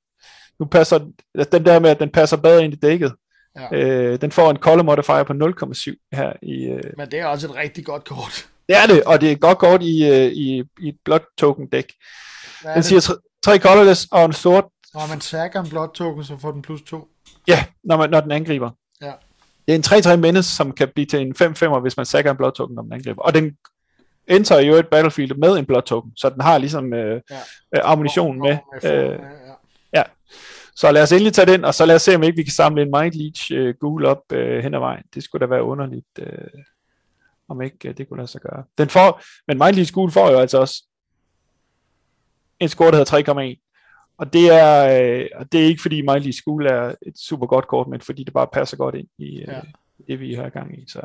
[0.61, 1.01] nu passer
[1.35, 3.13] at den der med, at den passer bedre ind i dækket.
[3.61, 3.77] Ja.
[3.77, 6.65] Øh, den får en color modifier på 0,7 her i...
[6.65, 8.47] Øh, Men det er også et rigtig godt kort.
[8.69, 11.67] det er det, og det er godt kort i, øh, i, i et Blood Token
[11.67, 11.93] dæk.
[12.63, 12.85] Den det?
[12.85, 16.51] siger tre, tre colorless og en sort, Når man sacker en blot token, så får
[16.51, 17.09] den plus 2.
[17.49, 18.71] ja, når, man, når den angriber.
[19.03, 19.13] Ja.
[19.69, 22.37] Det er en 3-3 menace, som kan blive til en 5-5'er, hvis man sacker en
[22.37, 23.23] Blood Token, når man angriber.
[23.23, 23.57] Og den
[24.29, 27.37] enter jo et battlefield med en Blood Token, så den har ligesom øh, Ja.
[27.77, 28.57] øh, ammunition med.
[28.85, 29.17] Øh, Øh, ja.
[30.77, 32.53] Så lad os endelig tage den, og så lad os se, om ikke vi kan
[32.53, 35.05] samle en Mind Leech øh, gul op øh, hen ad vejen.
[35.15, 36.63] Det skulle da være underligt, øh,
[37.49, 38.65] om ikke øh, det kunne lade sig gøre.
[38.79, 40.85] Den får, men Mind Leech gul får jo altså også
[42.61, 43.69] en score, der hedder 3,1.
[44.19, 47.47] Og det er, øh, og det er ikke fordi Mind Leech gul er et super
[47.47, 49.61] godt kort, men fordi det bare passer godt ind i øh, Ja.
[50.07, 50.85] det, vi har gang i.
[50.89, 51.01] Så.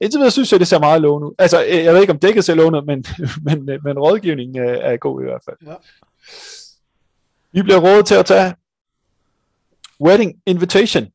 [0.00, 1.34] Indtil videre synes jeg, det ser meget lovende ud.
[1.38, 3.04] Altså, øh, jeg ved ikke, om dækket ser lovende men,
[3.46, 5.56] men, øh, men rådgivningen øh, er god i hvert fald.
[5.66, 5.74] Ja.
[7.52, 8.54] Vi bliver rådet til at tage
[10.00, 11.06] Wedding Invitation.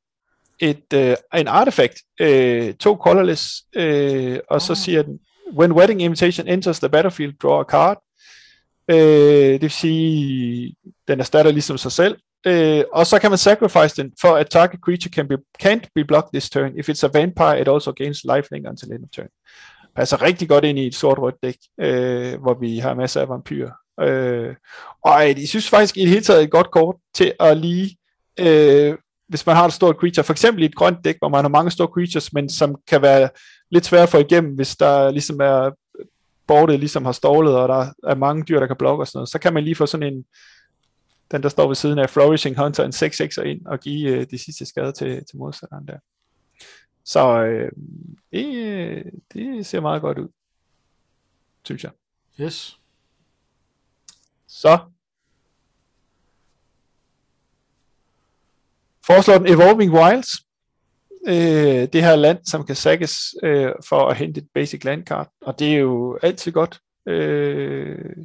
[0.60, 2.02] Et, øh, en artefakt.
[2.22, 3.64] Øh, to colorless.
[3.76, 4.78] Øh, og så Ah.
[4.78, 5.20] siger den,
[5.58, 8.04] When Wedding Invitation enters the battlefield, draw a card.
[8.90, 8.98] Øh,
[9.54, 10.76] det vil sige,
[11.08, 12.18] den erstatter ligesom sig selv.
[12.48, 16.04] Øh, og så kan man sacrifice den, for at target creature can be, can't be
[16.04, 16.72] blocked this turn.
[16.80, 19.28] If it's a vampire, it also gains lifelink until end of turn.
[19.96, 23.72] Passer rigtig godt ind i et sort-rødt dæk, øh, hvor vi har masser af vampyrer.
[24.02, 24.56] Øh,
[25.02, 27.98] og jeg synes faktisk i det hele taget et godt kort til at lige,
[28.40, 31.44] øh, hvis man har et stort creature, for eksempel i et grønt dæk, hvor man
[31.44, 33.30] har mange store creatures, men som kan være
[33.70, 35.72] lidt svære at få igennem, hvis der ligesom er
[36.48, 39.30] bordet ligesom har stålet, og der er mange dyr, der kan blokke og sådan noget,
[39.30, 40.26] så kan man lige få sådan en,
[41.32, 44.38] den der står ved siden af Flourishing Hunter, en 6-6'er ind og give øh, de
[44.38, 45.98] sidste skade til, til modstanderen der.
[47.06, 47.72] Så øh,
[48.32, 50.28] det, øh, det ser meget godt ud,
[51.66, 51.92] synes jeg.
[52.42, 52.80] Yes.
[54.48, 54.80] Så
[59.06, 60.30] foreslår den Evolving Wilds.
[61.28, 65.32] Øh, det her land, som kan sækkes øh, for at hente et basic landcard.
[65.42, 66.80] Og det er jo altid godt.
[67.06, 68.16] Øh,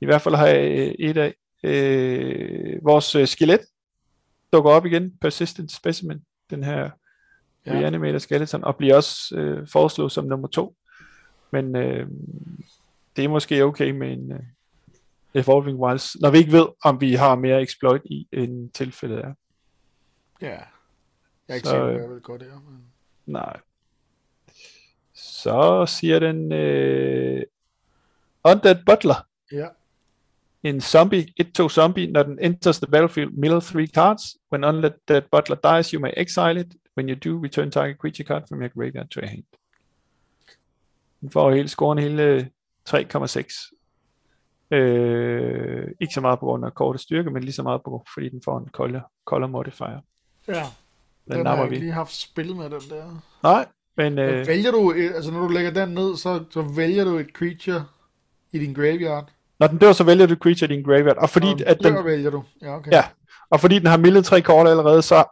[0.00, 1.34] I hvert fald har jeg et af.
[1.62, 3.60] Øh, vores øh, skelet
[4.52, 5.18] dukker op igen.
[5.20, 6.24] Persistent Specimen.
[6.50, 6.90] Den her
[7.66, 7.74] Ja.
[7.74, 7.80] ja.
[7.80, 8.64] reanimator skeleton.
[8.64, 10.76] Og bliver også øh, foreslået som nummer to.
[11.50, 12.08] Men øh,
[13.16, 14.40] det er måske okay med en, øh,
[15.36, 19.34] Evolving Wilds, når vi ikke ved, om vi har mere exploit i, end tilfældet er.
[20.42, 20.46] Ja.
[20.48, 20.58] Jeg
[21.48, 22.60] er ikke Så, sikker øh, jeg vil gå der.
[22.70, 22.84] Men...
[23.26, 23.56] Nej.
[25.14, 27.42] Så siger den uh,
[28.44, 29.26] Undead Butler.
[29.52, 29.68] Ja.
[30.62, 34.22] In zombie, it to zombie, når den enters the battlefield, mill three cards.
[34.52, 36.74] When undead butler dies, you may exile it.
[36.96, 39.44] When you do, return target creature card from your graveyard to your hand.
[41.20, 42.50] Den får hele scoren hele
[42.90, 43.75] 3,6.
[44.70, 48.28] Øh, ikke så meget på grund af kortets styrke, men lige så meget på fordi
[48.28, 50.00] den får en color, color modifier.
[50.48, 50.62] Ja.
[51.28, 51.76] Den, Den har jeg vi.
[51.76, 53.20] lige haft spillet med den der.
[53.42, 54.46] Nej, men Øh.
[54.46, 57.84] Vælger du, et- altså når du lægger den ned, så, så vælger du et creature
[58.52, 59.28] i din graveyard.
[59.58, 61.16] når den dør, så vælger du creature i din graveyard.
[61.16, 62.42] Og fordi, og at den, vælger du.
[62.62, 62.90] Ja, okay.
[62.92, 63.04] Ja.
[63.50, 65.24] og fordi den har millet tre kort allerede, så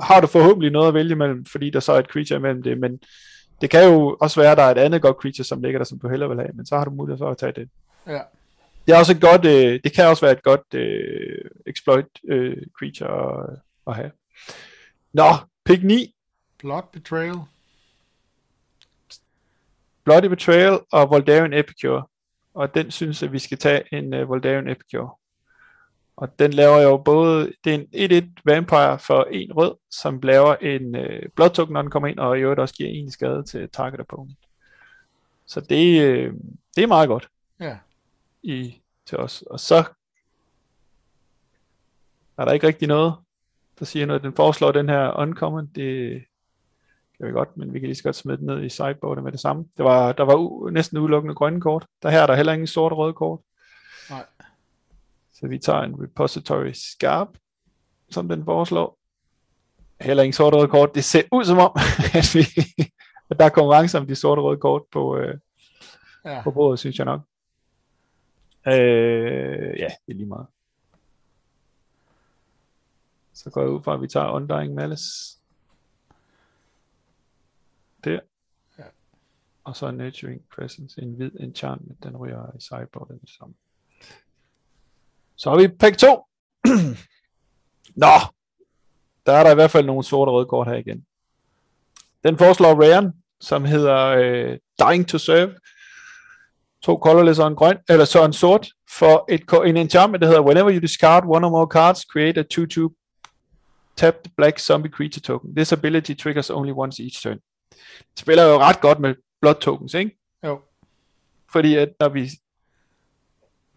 [0.00, 2.78] har du forhåbentlig noget at vælge mellem, fordi der så er et creature imellem det,
[2.78, 3.00] men
[3.60, 5.84] det kan jo også være, at der er et andet godt creature, som ligger der,
[5.84, 7.68] som du hellere vil have, men så har du mulighed for at tage det.
[8.06, 8.20] ja.
[8.86, 12.56] Det er også et godt, øh, det kan også være et godt øh, exploit øh,
[12.78, 14.10] creature at, at have.
[15.12, 15.30] Nå,
[15.64, 16.14] pick 9,
[16.58, 17.36] Blood Betrayal.
[20.04, 22.06] Bloody Betrayal og Voldarian Epicure.
[22.54, 25.10] Og den synes jeg, vi skal tage en uh, Voldarian Epicure.
[26.16, 30.56] Og den laver jo både, det er en 1-1 vampire for en rød, som laver
[30.56, 33.42] en uh, blood token, når den kommer ind, og i øvrigt også giver en skade
[33.42, 34.38] til target opponent.
[35.46, 36.34] Så det, uh,
[36.76, 37.28] det er meget godt
[37.60, 37.76] Ja.
[38.44, 39.42] I, til os.
[39.42, 39.84] Og så
[42.38, 43.14] er der ikke rigtig noget,
[43.78, 44.22] der siger noget.
[44.22, 46.24] Den foreslår den her uncommon, det
[47.18, 49.32] kan vi godt, men vi kan lige så godt smide den ned i sideboardet med
[49.32, 49.64] det samme.
[49.76, 51.86] Det var, der var u- næsten udelukkende grønne kort.
[52.02, 53.40] Der her er der heller ingen sorte og røde kort.
[54.10, 54.24] Nej.
[55.32, 57.28] Så vi tager en repository scarp,
[58.10, 58.98] som den foreslår.
[60.00, 60.94] Heller ingen sorte og røde kort.
[60.94, 61.72] Det ser ud som om,
[62.18, 62.44] at, vi,
[63.30, 65.38] at der er konkurrence om de sorte og røde kort på, øh,
[66.24, 66.42] Ja.
[66.42, 67.20] på bordet, synes jeg nok.
[68.66, 70.46] Øh, ja, det er lige meget.
[73.32, 75.38] Så går jeg ud fra, at vi tager Undying Malice.
[78.04, 78.20] Der.
[78.78, 78.84] Ja.
[79.64, 83.54] Og så Nurturing Presence, en hvid enchantment, den ryger i sideboardet det samme.
[85.36, 86.06] Så har vi pack 2.
[88.04, 88.14] Nå,
[89.26, 91.06] der er der i hvert fald nogle sorte og røde kort her igen.
[92.22, 95.54] Den foreslår Raren, som hedder øh, Dying to Serve.
[96.84, 100.42] To colorless og en grøn, eller så en sort, for et, en enchantment, der hedder
[100.42, 102.88] Whenever you discard one or more cards, create a 2-2
[103.96, 105.56] tapped black zombie creature token.
[105.56, 107.38] This ability triggers only once each turn.
[108.10, 110.18] Det spiller jo ret godt med blood tokens, ikke?
[110.44, 110.60] Jo.
[111.52, 112.30] Fordi at når vi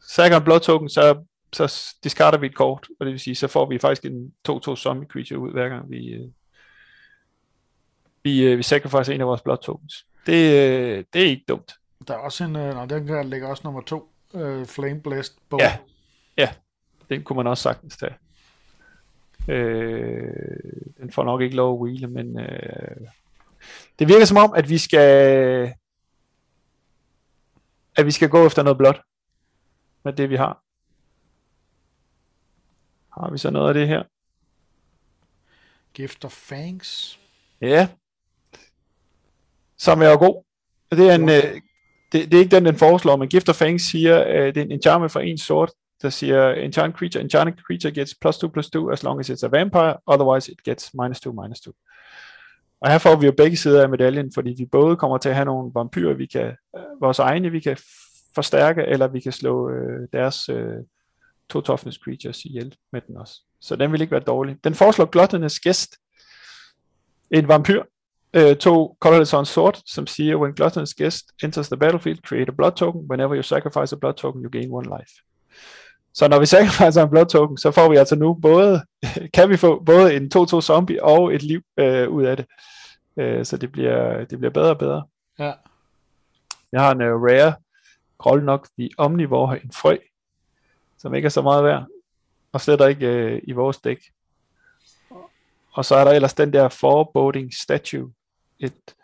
[0.01, 3.47] sækker en blood token, så, så discarder vi et kort, og det vil sige, så
[3.47, 6.29] får vi faktisk en 2-2 zombie creature ud, hver gang vi, øh,
[8.23, 10.05] vi, øh, vi sacrificer en af vores blood tokens.
[10.25, 11.73] Det, øh, det er ikke dumt.
[12.07, 15.49] Der er også en, øh, nej, den kan lægge også nummer to, øh, Flame Blast
[15.49, 15.59] Bow.
[15.59, 15.77] Ja.
[16.37, 16.49] Ja,
[17.09, 18.15] den kunne man også sagtens tage.
[19.47, 20.59] Øh,
[20.97, 23.07] den får nok ikke lov at wheele, men øh,
[23.99, 25.73] det virker som om, at vi skal
[27.97, 29.01] at vi skal gå efter noget blåt
[30.03, 30.63] med det vi har.
[33.21, 34.03] Har vi så noget af det her?
[35.93, 37.19] Gift of Fangs.
[37.61, 37.89] Ja.
[39.77, 40.43] Som er jo god.
[40.91, 41.61] Det er, en, øh,
[42.11, 44.61] det, det er ikke den, den foreslår, men Gift of Fangs siger, øh, det er
[44.61, 48.69] en enchantment for en sort, der siger, enchanted creature, enchanted creature gets plus 2 plus
[48.69, 51.71] 2 as long as it's a vampire, otherwise it gets minus 2 minus 2.
[52.81, 55.35] Og her får vi jo begge sider af medaljen, fordi vi både kommer til at
[55.35, 57.77] have nogle vampyrer, vi kan, øh, vores egne, vi kan
[58.35, 60.77] forstærke, eller vi kan slå øh, deres øh,
[61.49, 63.41] to toughness creatures ihjel med den også.
[63.61, 64.57] Så den vil ikke være dårlig.
[64.63, 65.95] Den foreslår Gluttonous Guest,
[67.31, 67.83] en vampyr,
[68.33, 72.55] øh, to colorless on sort, som siger, when Gluttonous Guest enters the battlefield, create a
[72.55, 73.01] blood token.
[73.09, 75.13] Whenever you sacrifice a blood token, you gain one life.
[76.13, 78.81] Så når vi sacrificer en blood token, så får vi altså nu både,
[79.35, 82.45] kan vi få både en 2-2 zombie og et liv øh, ud af det.
[83.17, 85.03] Øh, så det bliver, det bliver bedre og bedre.
[85.39, 85.53] Ja.
[86.71, 87.53] Jeg har en uh, rare,
[88.17, 89.97] Groll nok The Omnivore, en frø,
[90.97, 91.85] som ikke er så meget værd,
[92.51, 93.99] og slet ikke øh, i vores dæk.
[95.73, 98.11] Og så er der ellers den der Foreboding Statue,
[98.59, 98.95] et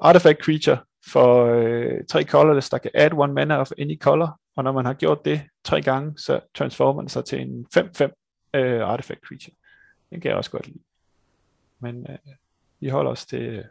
[0.00, 4.64] artifact creature for øh, tre colorless, der kan add one mana of any color, og
[4.64, 8.82] når man har gjort det tre gange, så transformer den sig til en 5-5 øh,
[8.82, 9.54] artifact creature.
[10.10, 10.82] Den kan jeg også godt lide.
[11.78, 12.18] Men øh,
[12.80, 13.64] vi holder os til, øh,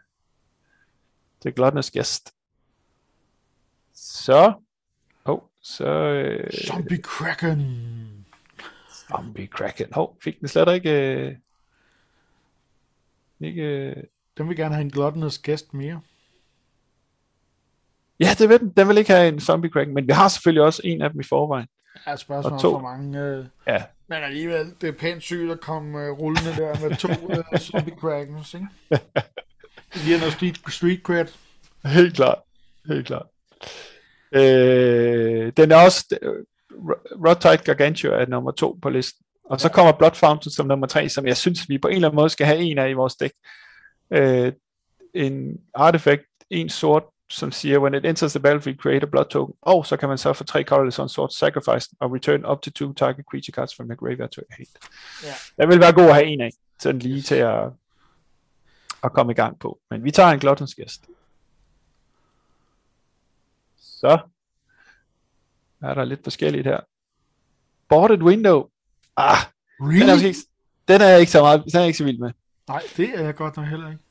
[1.40, 2.32] til Gluttonous Guest.
[3.92, 4.52] Så,
[5.24, 8.26] oh, så øh, Zombie Kraken.
[8.92, 9.92] Zombie Kraken.
[9.92, 10.90] Hov, fik den slet ikke...
[10.90, 11.36] Øh,
[13.40, 14.04] ikke øh,
[14.38, 16.00] Den vil gerne have en gluttonous gæst mere.
[18.20, 18.68] Ja, det vil den.
[18.76, 21.20] Den vil ikke have en zombie kraken, men vi har selvfølgelig også en af dem
[21.20, 21.66] i forvejen.
[22.06, 22.70] Ja, spørgsmål Og to.
[22.70, 23.20] for mange...
[23.20, 23.82] Øh, Ja.
[24.08, 27.08] men alligevel, det er pænt sygt at komme øh, rullende der med to
[27.52, 28.66] øh, zombie krakens, ikke?
[29.94, 31.26] Det giver noget street, street cred.
[31.84, 32.38] Helt klart.
[32.86, 33.26] Helt klart.
[34.32, 36.16] Øh, den er også...
[37.26, 39.24] Rotite Gargantua er nummer to på listen.
[39.50, 42.08] Og så kommer Blood Fountain som nummer tre, som jeg synes, vi på en eller
[42.08, 43.30] anden måde skal have en af i vores dæk.
[44.10, 44.52] Øh,
[45.14, 49.54] en artifact, en sort, som siger, when it enters the battlefield, create a blood token.
[49.62, 52.70] Og så kan man så for tre colorless on sort sacrifice og return up to
[52.70, 54.68] two target creature cards from the graveyard to your hand.
[55.24, 55.62] Ja.
[55.62, 57.64] Det vil være god at have en af, sådan lige til at,
[59.04, 59.78] at komme i gang på.
[59.90, 61.04] Men vi tager en Gluttons gæst.
[63.80, 64.18] Så
[65.82, 66.80] er der lidt forskelligt her.
[67.88, 68.68] Boarded window.
[69.16, 69.36] Ah,
[69.78, 70.26] den er, Really?
[70.26, 70.38] ikke,
[70.88, 72.30] den er jeg ikke så meget, den er jeg ikke så vild med.
[72.68, 74.02] Nej, det er jeg godt nok heller ikke.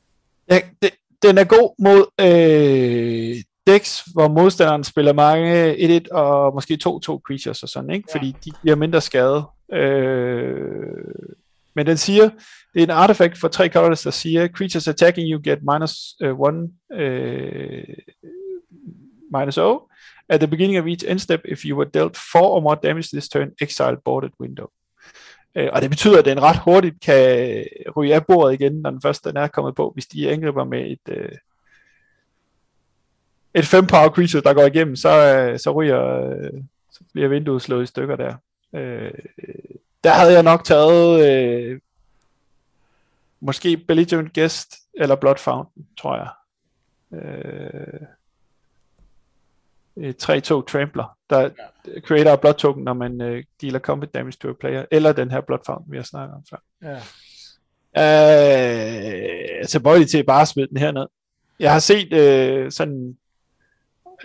[0.50, 0.90] Ja, det,
[1.22, 6.86] den er god mod øh, decks, hvor modstanderen spiller mange 1-1 og måske 2-2
[7.26, 8.08] creatures og sådan, ikke?
[8.08, 8.18] Ja.
[8.18, 9.44] Fordi de giver mindre skade.
[9.72, 11.04] Øh,
[11.74, 12.30] men den siger,
[12.74, 16.30] det er en artifact for tre colors, der siger, creatures attacking you get minus 1
[16.30, 17.84] uh, øh,
[19.32, 19.80] minus 0
[20.28, 23.08] at the beginning of each end step, if you were dealt 4 or more damage
[23.12, 24.66] this turn, exile boarded window.
[25.54, 27.64] Øh, og det betyder, at den ret hurtigt kan
[27.96, 30.90] ryge af bordet igen, når den første den er kommet på, hvis de angriber med
[30.90, 31.32] et, øh,
[33.54, 37.62] et 5 power creature, der går igennem, så, øh, så ryger øh, så bliver vinduet
[37.62, 38.34] slået i stykker der.
[38.72, 39.10] Øh,
[40.04, 41.80] der havde jeg nok taget øh,
[43.40, 46.28] måske Belligerent Guest eller Blood Fountain, tror jeg.
[47.12, 48.06] Øh,
[50.00, 51.50] et 3-2 Trampler, der
[52.00, 55.40] creator blood token, når man øh, dealer combat damage to a player, eller den her
[55.40, 56.56] Blood Fountain, vi har snakket om før.
[56.82, 57.00] Ja.
[57.96, 61.06] Øh, er tilbøjelig til bare at smide den herned.
[61.60, 63.16] Jeg har set øh, sådan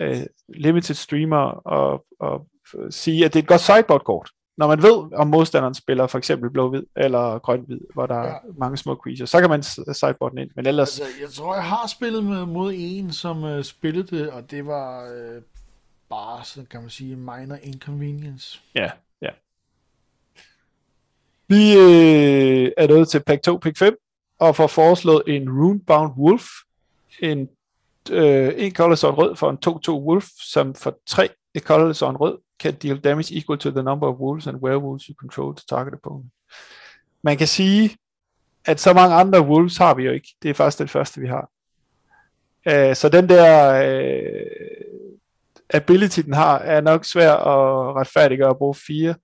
[0.00, 0.16] øh,
[0.48, 2.46] limited streamer og, og
[2.90, 4.30] sige, at det er et godt sideboard-kort.
[4.56, 8.24] Når man ved, om modstanderen spiller for eksempel blå-hvid eller grøn-hvid, hvor der ja.
[8.24, 10.50] er mange små creatures, så kan man s- sideboard den ind.
[10.56, 14.30] Men ellers, Altså, jeg tror, jeg har spillet med, mod en, som øh, spillede det,
[14.30, 15.42] og det var øh,
[16.14, 18.60] bare, sådan kan man sige, minor inconvenience.
[18.74, 18.90] ja,
[19.22, 19.30] ja.
[21.48, 23.96] Vi øh, er nået til pack 2, pack 5,
[24.38, 26.46] og får foreslået en Runebound Wolf,
[27.20, 27.48] en
[28.10, 29.58] øh, en colorless og en rød for en
[29.98, 33.70] 2-2 wolf, som for tre et colorless og en rød kan deal damage equal to
[33.70, 36.32] the number of wolves and werewolves you control to target opponent.
[37.22, 37.96] Man kan sige,
[38.64, 40.28] at så mange andre wolves har vi jo ikke.
[40.42, 41.50] Det er faktisk den første, vi har.
[42.66, 43.48] Uh, så den der
[43.80, 44.93] uh,
[45.74, 49.14] ability, den har, er nok svær at retfærdiggøre at bruge fire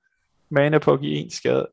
[0.49, 1.69] mana på at give en skade.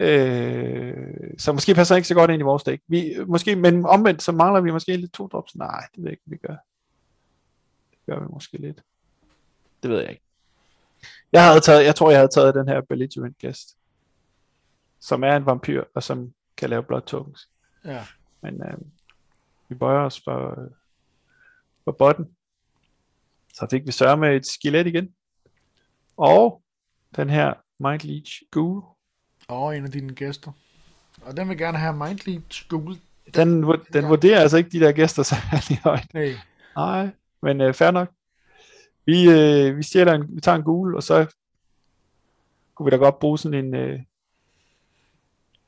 [0.00, 2.80] Øh, så måske passer ikke så godt ind i vores dæk.
[2.88, 5.56] Vi, måske, men omvendt, så mangler vi måske lidt to drops.
[5.56, 6.56] Nej, det ved jeg ikke, vi gør.
[7.90, 8.82] Det gør vi måske lidt.
[9.82, 10.22] Det ved jeg ikke.
[11.32, 13.76] Jeg, havde taget, jeg tror, jeg havde taget den her Belligerent Guest,
[15.00, 17.48] som er en vampyr, og som kan lave blood tokens.
[17.84, 18.06] Ja.
[18.40, 18.78] Men øh,
[19.68, 20.70] vi bøjer os for, øh,
[21.84, 22.35] for botten.
[23.58, 25.08] Så fik vi sørge med et skelet igen.
[26.16, 26.62] Og
[27.16, 28.82] den her Mind Leech Ghoul,
[29.48, 30.52] Og en af dine gæster.
[31.22, 32.96] Og den vil gerne have Mindly School.
[33.34, 34.08] Den, den Ja.
[34.08, 36.14] vurderer altså ikke de der gæster særlig højt.
[36.14, 36.34] Nej.
[36.76, 37.10] Nej,
[37.42, 38.12] men øh, fair nok.
[39.06, 41.34] Vi, øh, vi, stjæler en, vi tager en gul, og så
[42.74, 44.00] kunne vi da godt bruge sådan en, øh,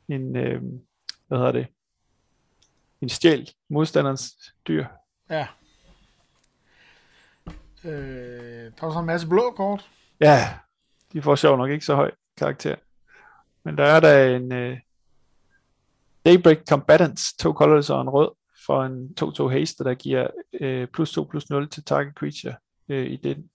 [0.08, 0.62] en øh,
[1.28, 1.66] hvad hedder det,
[3.00, 4.86] en stjæl modstanderens dyr.
[5.30, 5.46] Ja.
[7.88, 9.90] Øh, der var så en masse blå kort.
[10.20, 10.38] Ja,
[11.12, 12.74] de får sjov nok ikke så høj karakter.
[13.64, 14.78] Men der er der en øh,
[16.24, 18.30] Daybreak Combatants, to colors og en rød,
[18.66, 20.26] for en 2-2 haste, der giver
[20.60, 22.54] øh, plus 2 plus 0 til target creature
[22.88, 23.50] øh, i den,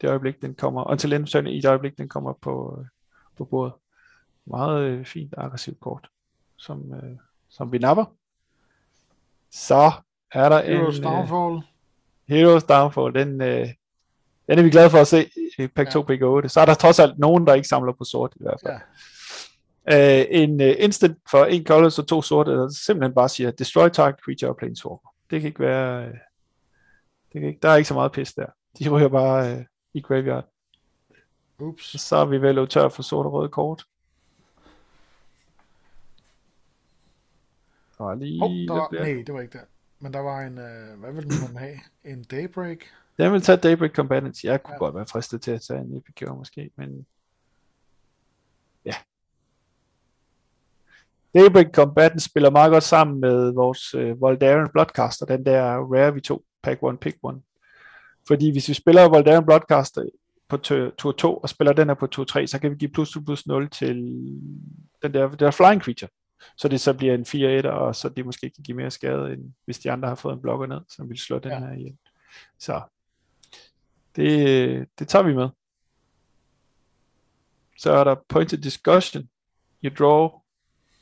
[0.00, 2.86] det øjeblik, den kommer, og til turn i det øjeblik, den kommer på, øh,
[3.36, 3.72] på bordet.
[4.44, 6.08] Meget øh, fint aggressivt kort,
[6.56, 7.16] som, øh,
[7.48, 8.04] som vi napper.
[9.50, 9.92] Så
[10.32, 11.04] er der Heroes en...
[11.04, 11.56] Downfall.
[11.56, 11.62] Øh,
[12.28, 13.68] Heroes Downfall, den, øh,
[14.48, 16.04] den er vi glade for at se i pack 2, Ja.
[16.06, 16.48] pack 8.
[16.48, 18.74] Så er der trods alt nogen, der ikke samler på sort i hvert fald.
[18.74, 18.80] Ja.
[20.20, 23.88] Øh, en uh, instant for en colors og to sorte, der simpelthen bare siger, destroy
[23.88, 25.14] target creature og planeswalker.
[25.30, 26.14] Det kan ikke være, øh,
[27.32, 28.46] det kan ikke, der er ikke så meget pis der.
[28.78, 29.64] De ryger bare øh,
[29.94, 30.44] i graveyard.
[31.58, 32.00] Ups.
[32.00, 33.84] Så er vi vel tør for sort og røde kort.
[37.98, 39.64] Og lige Oh, der nej, det var ikke der.
[40.00, 41.78] Men der var en, øh, hvad ville man have?
[42.04, 42.78] En Daybreak?
[43.18, 44.44] Jeg vil tage Daybreak Combatants.
[44.44, 44.78] Jeg kunne Ja.
[44.78, 47.06] godt være fristet til at tage en Epicure måske, men
[48.84, 48.94] ja.
[51.34, 56.20] Daybreak Combatants spiller meget godt sammen med vores øh, Voldaren Bloodcaster, den der rare vi
[56.20, 57.40] tog, pack one, pick one.
[58.26, 60.04] Fordi hvis vi spiller Voldaren Broadcaster
[60.48, 63.10] på tur 2 og spiller den her på tur 3, så kan vi give plus
[63.12, 63.96] 2 plus 0 til
[65.02, 66.10] den der, der flying creature.
[66.56, 69.52] Så det så bliver en 4-1, og så det måske kan give mere skade, end
[69.64, 71.58] hvis de andre har fået en blokker ned, som vil slå den ja.
[71.58, 71.96] her ihjel.
[72.58, 72.80] Så
[74.16, 75.48] det, det tager vi med.
[77.78, 79.28] Så er der pointed discussion.
[79.84, 80.30] You draw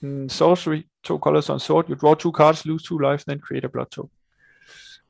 [0.03, 3.65] en sorcery, to colors on sword, you draw two cards, lose two life, then create
[3.65, 4.11] a blood token.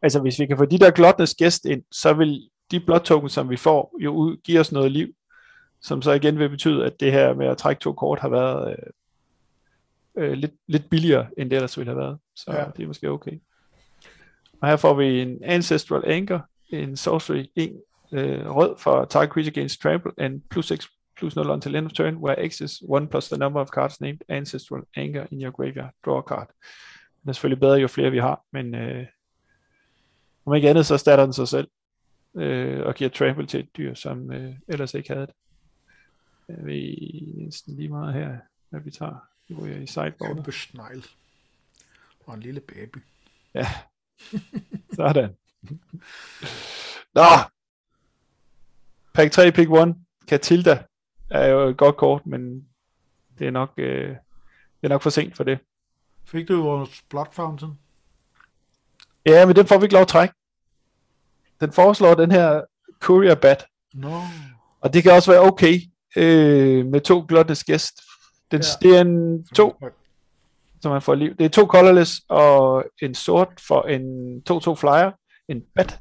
[0.02, 3.32] Altså hvis vi kan få de der glotnes gæst ind, så vil de blood tokens,
[3.32, 5.08] som vi får, jo give os noget liv,
[5.82, 8.70] som så igen vil betyde, at det her med at trække to kort har været
[8.70, 8.92] øh,
[10.16, 12.18] øh, lidt, lidt billigere, end det ellers ville have været.
[12.36, 12.64] Så ja.
[12.76, 13.38] det er måske okay.
[14.60, 17.80] Og her får vi en Ancestral Anchor, en Sorcery, en
[18.12, 21.92] øh, rød for target creature gains trample, and plus 6 plus 0 until end of
[21.92, 25.50] turn, where X is 1 plus the number of cards named Ancestral Anchor in your
[25.50, 25.90] graveyard.
[26.04, 26.48] Draw a card.
[27.22, 29.06] Det er selvfølgelig bedre, jo flere vi har, men øh,
[30.46, 31.68] om ikke andet, så starter den sig selv
[32.36, 35.34] øh, og giver trample til et dyr, som øh, ellers ikke havde det.
[36.48, 36.94] Jeg ved
[37.44, 38.36] næsten lige meget her,
[38.70, 39.35] hvad vi tager.
[39.50, 40.34] Er jeg i sideboard.
[40.34, 41.06] Kæmpe snegl.
[42.26, 42.98] Og en lille baby.
[43.54, 43.66] Ja.
[44.96, 45.36] Sådan.
[47.14, 47.22] Nå.
[49.14, 49.94] Pack 3, pick 1.
[50.28, 50.82] Katilda
[51.30, 52.68] er jo et godt kort, men
[53.38, 55.58] det er nok, øh, det er nok for sent for det.
[56.24, 57.78] Fik du vores Blood Fountain?
[59.26, 60.34] Ja, men den får vi ikke lov at trække.
[61.60, 62.62] Den foreslår den her
[63.00, 63.66] Courier Bat.
[63.94, 64.20] No.
[64.80, 65.80] Og det kan også være okay
[66.16, 68.00] øh, med to Gluttonous Gæst.
[68.50, 68.88] Den, ja.
[68.88, 69.76] Det er en to,
[70.80, 71.34] som man får liv.
[71.34, 75.10] Det er to colorless og en sort for en 2-2 flyer,
[75.48, 76.00] en bat.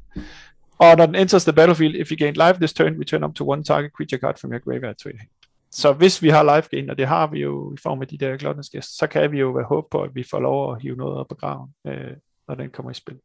[0.78, 3.50] Og når den enters the battlefield, if you gain life this turn, return up to
[3.50, 5.30] one target creature card from your graveyard to your hand.
[5.70, 8.18] Så hvis vi har life gain, og det har vi jo i form af de
[8.18, 10.82] der Gluttonous Gæst, så kan vi jo være håb på, at vi får lov at
[10.82, 12.16] hive noget op af graven, øh,
[12.48, 13.18] når den kommer i spil.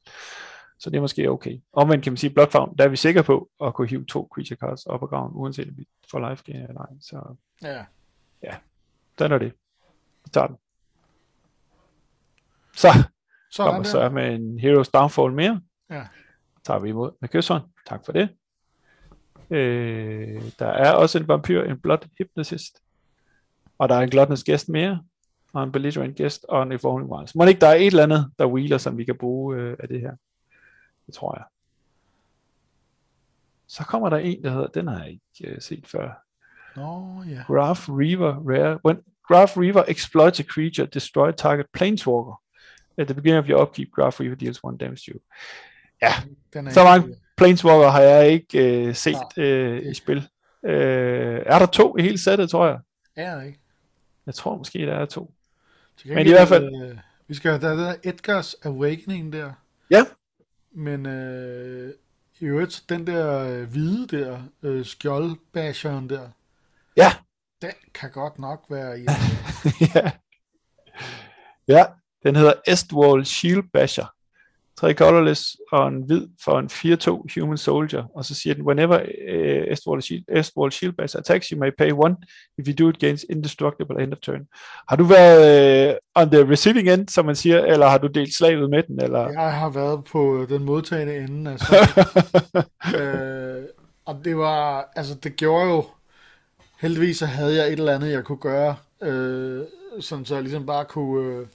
[0.79, 1.59] Så det er måske okay.
[1.75, 4.57] man kan man sige, Bloodfound, der er vi sikre på at kunne hive to creature
[4.57, 6.93] cards op ad graven, uanset om vi får life gain eller ej.
[7.01, 7.85] Så ja.
[8.43, 8.55] ja,
[9.23, 9.53] den er det.
[10.23, 10.57] Vi tager den.
[12.75, 12.87] Så
[13.51, 15.61] så kommer så med en Heroes Downfall mere.
[15.89, 16.07] Ja.
[16.63, 17.63] Tager vi imod med kysshånd.
[17.87, 18.29] Tak for det.
[19.49, 22.81] Øh, der er også en vampyr, en Blood Hypnotist.
[23.77, 25.03] Og der er en Gluttonous Guest mere.
[25.53, 27.35] Og en Belligerent Guest og en Evolving Wilds.
[27.35, 29.87] Må ikke der er et eller andet, der wheeler, som vi kan bruge øh, af
[29.87, 30.15] det her.
[31.05, 31.45] Det tror jeg.
[33.67, 36.11] Så kommer der en, der hedder, den har jeg ikke uh, set før.
[36.75, 37.43] Nå, ja.
[37.47, 38.79] Graph Reaver Rare.
[38.85, 38.97] When
[39.31, 42.35] Graph Reaver exploits a creature, destroy target planeswalker.
[42.97, 45.19] At the beginning of your upkeep, Graph Reaver deals one damage to you.
[46.01, 46.13] Ja,
[46.53, 50.17] den er så mange planeswalker har jeg ikke uh, set uh, i spil.
[50.63, 52.79] Uh, er der to i hele sættet, tror jeg?
[53.15, 53.59] Er ikke?
[54.25, 55.33] Jeg tror måske, der er to.
[56.05, 56.83] Men i hvert fald...
[56.83, 59.51] Øh, vi skal have der, der Edgars Awakening der.
[59.89, 60.05] Ja.
[60.71, 61.93] Men øh,
[62.39, 66.29] i øvrigt, den der øh, hvide der, øh, skjoldbasheren der,
[66.97, 67.13] ja.
[67.61, 69.05] Den kan godt nok være i.
[69.95, 70.11] ja.
[71.67, 71.85] ja,
[72.23, 74.05] den hedder Estwall Shield Basher
[74.81, 78.99] tre colorless og en hvid for en 4-2 human soldier, og så siger den, whenever
[78.99, 82.15] uh, Estwall Shield, Estwall Shield Base attacks, you may pay one,
[82.57, 84.47] if you do it gains indestructible end of turn.
[84.89, 88.35] Har du været uh, on the receiving end, som man siger, eller har du delt
[88.35, 89.01] slaget med den?
[89.01, 89.29] Eller?
[89.31, 91.75] Jeg har været på den modtagende ende, altså.
[92.99, 93.63] øh,
[94.05, 95.85] og det var, altså det gjorde jo,
[96.81, 99.65] heldigvis så havde jeg et eller andet, jeg kunne gøre, øh,
[99.99, 101.35] sådan så jeg ligesom bare kunne...
[101.35, 101.47] Øh,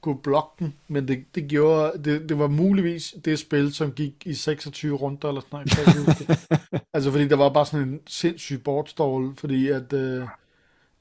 [0.00, 4.14] kunne blokke den, men det, det gjorde, det, det var muligvis det spil, som gik
[4.26, 6.48] i 26 runder eller sådan noget.
[6.94, 10.28] altså fordi der var bare sådan en sindssyg bortstål, fordi at, øh,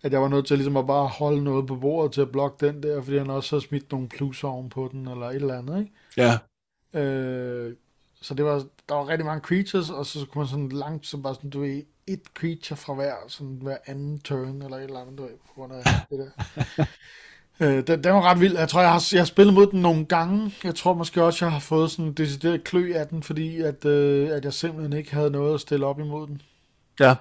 [0.04, 2.68] at jeg var nødt til ligesom at bare holde noget på bordet til at blokke
[2.68, 5.58] den der, fordi han også havde smidt nogle plus oven på den, eller et eller
[5.58, 5.92] andet, ikke?
[6.18, 6.38] Ja.
[7.00, 7.74] Øh,
[8.22, 11.18] så det var, der var rigtig mange creatures, og så kunne man sådan langt, så
[11.18, 15.00] bare sådan, du ved, et creature fra hver, sådan hver anden turn, eller et eller
[15.00, 16.86] andet, du ved, på grund af det der.
[17.60, 18.58] Øh, den, den var ret vild.
[18.58, 20.54] Jeg tror, jeg har, jeg har spillet mod den nogle gange.
[20.64, 23.86] Jeg tror måske også, jeg har fået sådan en decideret klø af den, fordi at,
[23.86, 26.42] øh, at jeg simpelthen ikke havde noget at stille op imod den.
[27.00, 27.16] Ja.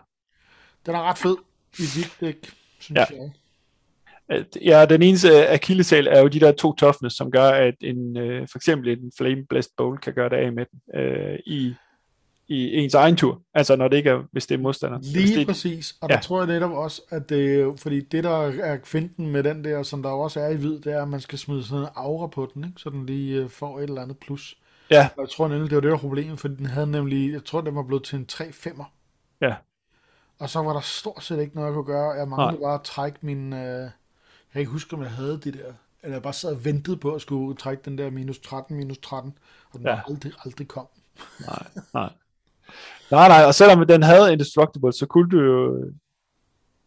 [0.86, 1.36] Den er ret fed
[1.78, 3.04] i dit dæk, synes ja.
[3.10, 3.32] jeg.
[4.64, 8.48] Ja, den eneste akillesal er jo de der to toughness, som gør, at en, øh,
[8.50, 11.74] for eksempel en Flame Blessed Bowl kan gøre det af med den øh, i
[12.48, 14.98] i ens egen tur, altså når det ikke er, hvis det er modstander.
[15.02, 16.14] Lige det, præcis, og ja.
[16.14, 19.82] der tror jeg netop også, at det, fordi det der er kvinden med den der,
[19.82, 22.26] som der også er i hvid, det er, at man skal smide sådan en aura
[22.26, 22.80] på den, ikke?
[22.80, 24.58] så den lige øh, får et eller andet plus.
[24.90, 25.08] Ja.
[25.16, 27.60] Og jeg tror nemlig, det var det der problemet, fordi den havde nemlig, jeg tror,
[27.60, 28.84] den var blevet til en 3-5'er.
[29.40, 29.54] Ja.
[30.38, 32.10] Og så var der stort set ikke noget, jeg kunne gøre.
[32.10, 33.90] Jeg manglede bare at trække min, øh,
[34.54, 37.14] kan ikke huske, om jeg havde det der, eller jeg bare sad og ventede på
[37.14, 39.38] at skulle trække den der minus 13, minus 13,
[39.72, 40.00] og den ja.
[40.08, 40.86] aldrig, aldrig kom.
[41.40, 42.10] Nej, nej.
[43.10, 45.84] Nej, nej, og selvom den havde Indestructible, så kunne du jo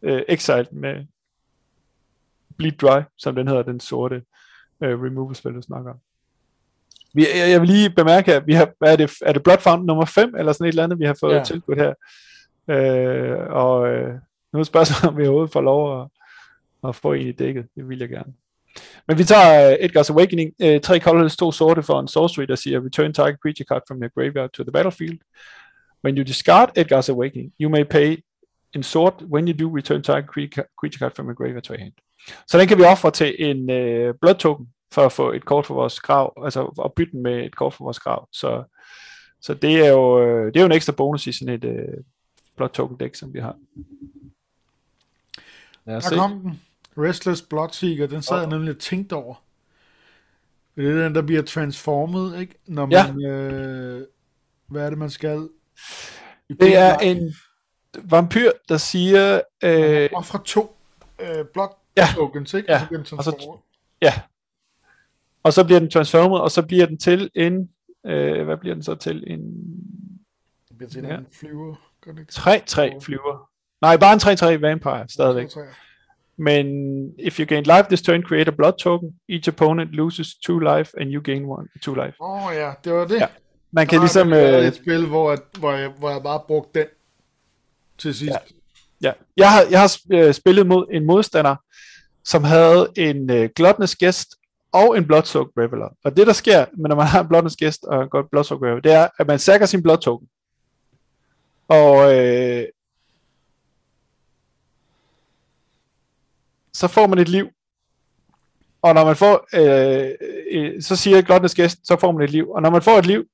[0.02, 1.06] øh, Exile med
[2.56, 4.22] Bleed Dry, som den hedder, den sorte
[4.82, 5.98] øh, removal spil, du snakker om.
[7.14, 9.58] Vi, jeg, jeg vil lige bemærke, at vi har, hvad er det, er det Blood
[9.58, 11.44] Fountain nummer 5, eller sådan et eller andet, vi har fået ja.
[11.44, 11.94] tilbudt her.
[12.68, 14.14] Øh, og øh,
[14.52, 16.08] nu er spørgsmålet, om vi overhovedet får lov at,
[16.84, 17.66] at få en i dækket.
[17.76, 18.32] Det vil jeg gerne.
[19.08, 20.54] Men vi tager uh, Edgar's Awakening.
[20.64, 24.02] Uh, tre colorless, to sorte for en sorcery, der siger Return target creature card from
[24.02, 25.18] your graveyard to the battlefield.
[26.04, 28.16] When you discard Edgar's Awakening, you may pay
[28.74, 29.14] in sort.
[29.22, 30.30] When you do, return target
[30.80, 31.92] creature card from your graveyard to your hand.
[32.46, 35.66] Så den kan vi ofre til en uh, blood token, for at få et kort
[35.66, 38.28] for vores grav, altså at bytte den med et kort for vores grav.
[38.32, 38.64] Så,
[39.40, 42.04] så det, er jo, det er jo en ekstra bonus i sådan et uh,
[42.56, 43.56] blood token deck, som vi har.
[45.86, 46.60] Der kom den.
[46.98, 49.34] Restless Bloodseeker, den sad jeg nemlig og tænkte over.
[50.76, 52.54] Det er den, der bliver transformet, ikke?
[52.66, 53.28] Når man, ja.
[53.28, 54.06] øh,
[54.66, 55.48] hvad er det, man skal?
[56.60, 57.34] Det er en
[58.04, 59.40] vampyr, der siger...
[59.64, 60.76] Øh, og fra to
[61.20, 62.06] øh, blood ja.
[62.14, 62.72] tokens, ikke?
[62.72, 62.86] Ja.
[62.98, 63.58] Og så, og så
[64.02, 64.12] ja.
[65.42, 67.70] Og så bliver den transformet, og så bliver den til en...
[68.06, 69.24] Øh, hvad bliver den så til?
[69.26, 69.40] En...
[70.68, 71.16] Det bliver til ja.
[71.16, 71.74] en flyver.
[72.06, 73.50] 3-3 flyver.
[73.80, 75.46] Nej, bare en 3-3 vampire, stadigvæk.
[75.48, 75.87] 3-3.
[76.38, 76.66] Men
[77.18, 79.14] if you gain life this turn, create a blood token.
[79.28, 82.16] Each opponent loses two life, and you gain one two life.
[82.20, 83.20] Åh oh, ja, det var det.
[83.20, 83.26] Ja.
[83.72, 84.30] Man kan ligesom...
[84.30, 86.86] Det øh, et spil, hvor jeg, hvor, jeg, hvor jeg bare brugte den
[87.98, 88.32] til sidst.
[89.02, 89.08] Ja.
[89.08, 89.12] ja.
[89.36, 91.56] Jeg har, jeg har øh, spillet mod en modstander,
[92.24, 94.28] som havde en uh, Gluttonous Guest
[94.72, 95.88] og en Bloodsoaked Reveler.
[96.04, 98.92] Og det, der sker, når man har en Bloodness Guest og en Bloodsoaked Reveler, det
[98.92, 100.28] er, at man sækker sin Blood Token.
[101.68, 102.64] Og øh,
[106.78, 107.48] så får man et liv.
[108.82, 110.10] Og når man får, øh,
[110.50, 112.50] øh, så siger Gluttonous Guest, så får man et liv.
[112.50, 113.24] Og når man får et liv,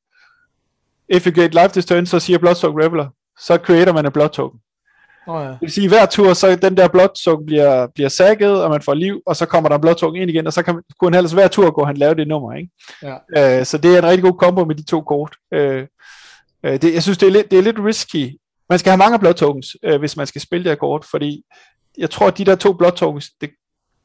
[1.09, 4.29] if you get life this turn, så siger Bloodstock Reveler, så creater man en Blood
[4.29, 4.61] Token.
[5.27, 5.49] Oh, ja.
[5.49, 8.83] Det vil sige, hver tur, så den der Blood Token bliver, bliver sækket, og man
[8.83, 11.09] får liv, og så kommer der en Blood Token ind igen, og så kan kunne
[11.09, 12.71] han ellers hver tur gå han lave det nummer, ikke?
[13.03, 13.59] Ja.
[13.59, 15.37] Øh, så det er en rigtig god kombo med de to kort.
[15.55, 15.87] Øh,
[16.65, 18.39] øh, det, jeg synes, det er, lidt, det er lidt risky.
[18.71, 21.43] Man skal have mange Blood Tokens, øh, hvis man skal spille det her kort, fordi
[21.99, 23.51] jeg tror, at de der to blood tokens, det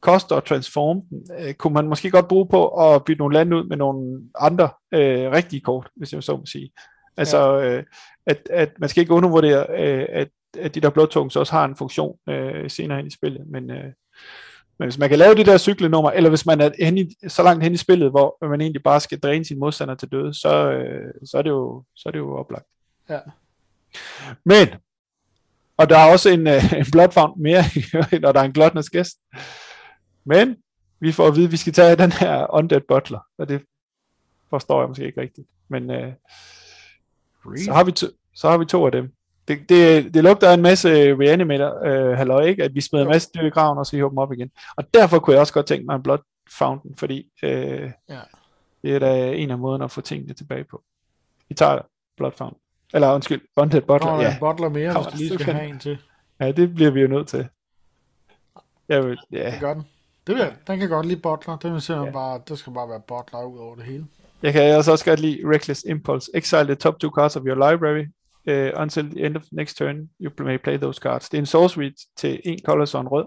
[0.00, 3.56] koster at transforme den, øh, kunne man måske godt bruge på at bytte nogle lande
[3.56, 6.72] ud med nogle andre øh, rigtige kort, hvis jeg så må sige.
[7.16, 7.76] Altså, ja.
[7.76, 7.84] øh,
[8.26, 10.28] at, at man skal ikke undervurdere, øh, at,
[10.58, 13.70] at de der blood tokens også har en funktion øh, senere hen i spillet, men,
[13.70, 13.92] øh,
[14.78, 17.42] men hvis man kan lave de der cyklenummer, eller hvis man er hen i, så
[17.42, 20.70] langt hen i spillet, hvor man egentlig bare skal dræne sin modstander til døde, så,
[20.72, 22.66] øh, så, er, det jo, så er det jo oplagt.
[23.08, 23.18] Ja.
[24.44, 24.68] Men
[25.80, 27.62] og der er også en, uh, en blood fountain mere,
[28.22, 29.18] når der er en gluttonous gæst.
[30.24, 30.56] Men
[31.00, 33.62] vi får at vide, at vi skal tage den her undead butler, og det
[34.50, 35.46] forstår jeg måske ikke rigtigt.
[35.68, 36.12] Men uh,
[37.64, 39.12] så, har vi to, så har vi to af dem.
[39.48, 42.64] Det, det, det lugter en masse reanimator, uh, halløj, ikke?
[42.64, 44.50] at vi smider en masse dyr i graven, og så hiver dem op igen.
[44.76, 46.18] Og derfor kunne jeg også godt tænke mig en blood
[46.58, 48.20] fountain, fordi uh, ja.
[48.82, 50.82] det er da en af måderne at få tingene tilbage på.
[51.48, 51.78] Vi tager
[52.16, 52.60] blood fountain.
[52.94, 54.16] Eller undskyld, Bondhead Butler.
[54.16, 55.98] Nå, ja, Butler mere, Kom, hvis du lige skal have en til.
[56.40, 57.48] Ja, det bliver vi jo nødt til.
[58.88, 59.50] Jeg vil, ja.
[59.50, 59.82] Det gør den.
[60.26, 61.56] Det vil, den kan godt lide Butler.
[61.56, 62.10] Det vil ja.
[62.10, 64.06] bare, det skal bare være Butler ud over det hele.
[64.42, 66.30] Jeg kan altså også godt lide Reckless Impulse.
[66.34, 68.06] Exile the top two cards of your library.
[68.46, 71.28] Uh, until the end of next turn, you may play those cards.
[71.28, 73.26] Det er en sorcery til en color og en rød.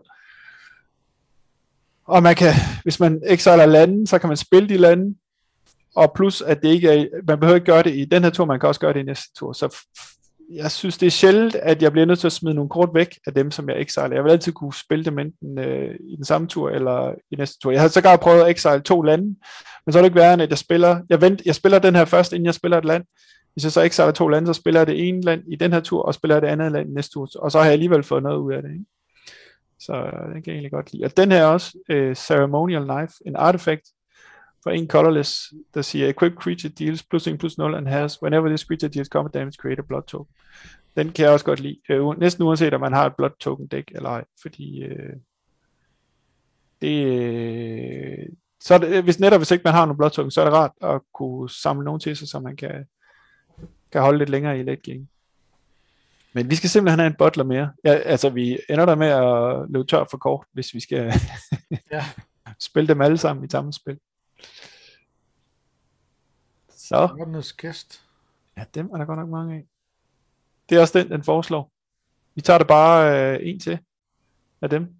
[2.05, 2.53] Og man kan,
[2.83, 5.15] hvis man exiler lande, så kan man spille de lande,
[5.95, 8.45] og plus at det ikke er, man behøver ikke gøre det i den her tur,
[8.45, 9.77] man kan også gøre det i næste tur, så
[10.51, 13.19] jeg synes det er sjældent, at jeg bliver nødt til at smide nogle kort væk
[13.27, 14.13] af dem, som jeg exiler.
[14.13, 17.59] Jeg vil altid kunne spille dem enten øh, i den samme tur, eller i næste
[17.59, 17.71] tur.
[17.71, 19.35] Jeg har sågar prøvet at exile to lande,
[19.85, 22.05] men så er det ikke værre, at jeg spiller, jeg, vent, jeg spiller den her
[22.05, 23.03] først, inden jeg spiller et land.
[23.53, 25.79] Hvis jeg så exiler to lande, så spiller jeg det ene land i den her
[25.79, 28.03] tur, og spiller jeg det andet land i næste tur, og så har jeg alligevel
[28.03, 28.71] fået noget ud af det.
[28.71, 28.85] Ikke?
[29.79, 31.05] Så øh, den kan jeg egentlig godt lide.
[31.05, 33.87] Og den her også, øh, Ceremonial Knife, en artefakt,
[34.63, 38.47] for en colorless, der siger, equip creature deals plus 1 plus 0 and has, whenever
[38.47, 40.35] this creature deals combat damage, create a blood token.
[40.97, 43.67] Den kan jeg også godt lide, uh, næsten uanset om man har et blood token
[43.67, 45.15] deck eller ej, fordi uh,
[46.81, 47.05] det,
[48.17, 50.53] uh, så det, hvis netop hvis ikke man har nogen blood token, så er det
[50.53, 52.85] rart at kunne samle nogen til sig, så man kan,
[53.91, 55.07] kan holde lidt længere i late game.
[56.33, 57.71] Men vi skal simpelthen have en butler mere.
[57.83, 61.13] Ja, altså, vi ender der med at løbe tør for kort, hvis vi skal
[61.91, 62.05] ja.
[62.69, 63.97] spille dem alle sammen i samme spil.
[66.83, 67.07] Så.
[67.17, 68.05] Mordenes gæst.
[68.57, 69.65] Ja, dem er der godt nok mange af.
[70.69, 71.71] Det er også den, den foreslår.
[72.35, 73.79] Vi tager det bare øh, en til
[74.61, 74.95] af dem.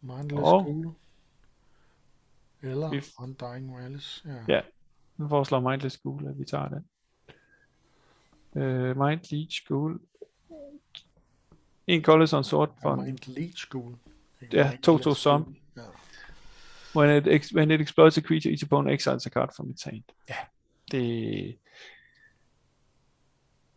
[0.00, 0.94] Mindless og, cool.
[2.62, 4.28] Eller Vi- Undying Malice.
[4.28, 4.54] Ja.
[4.54, 4.60] Ja.
[5.16, 6.84] Nu foreslår Mindless School, at vi tager den.
[8.52, 10.00] Uh, Mind Leech School.
[11.86, 13.96] En Collison sort for en Mind Leech School.
[14.42, 15.56] 2-2 Leech som.
[15.76, 15.82] Ja.
[16.96, 19.82] When it, ex- when it exploits a creature, each opponent exiles a card from its
[19.82, 20.02] hand.
[20.28, 20.34] Ja,
[20.92, 21.56] det...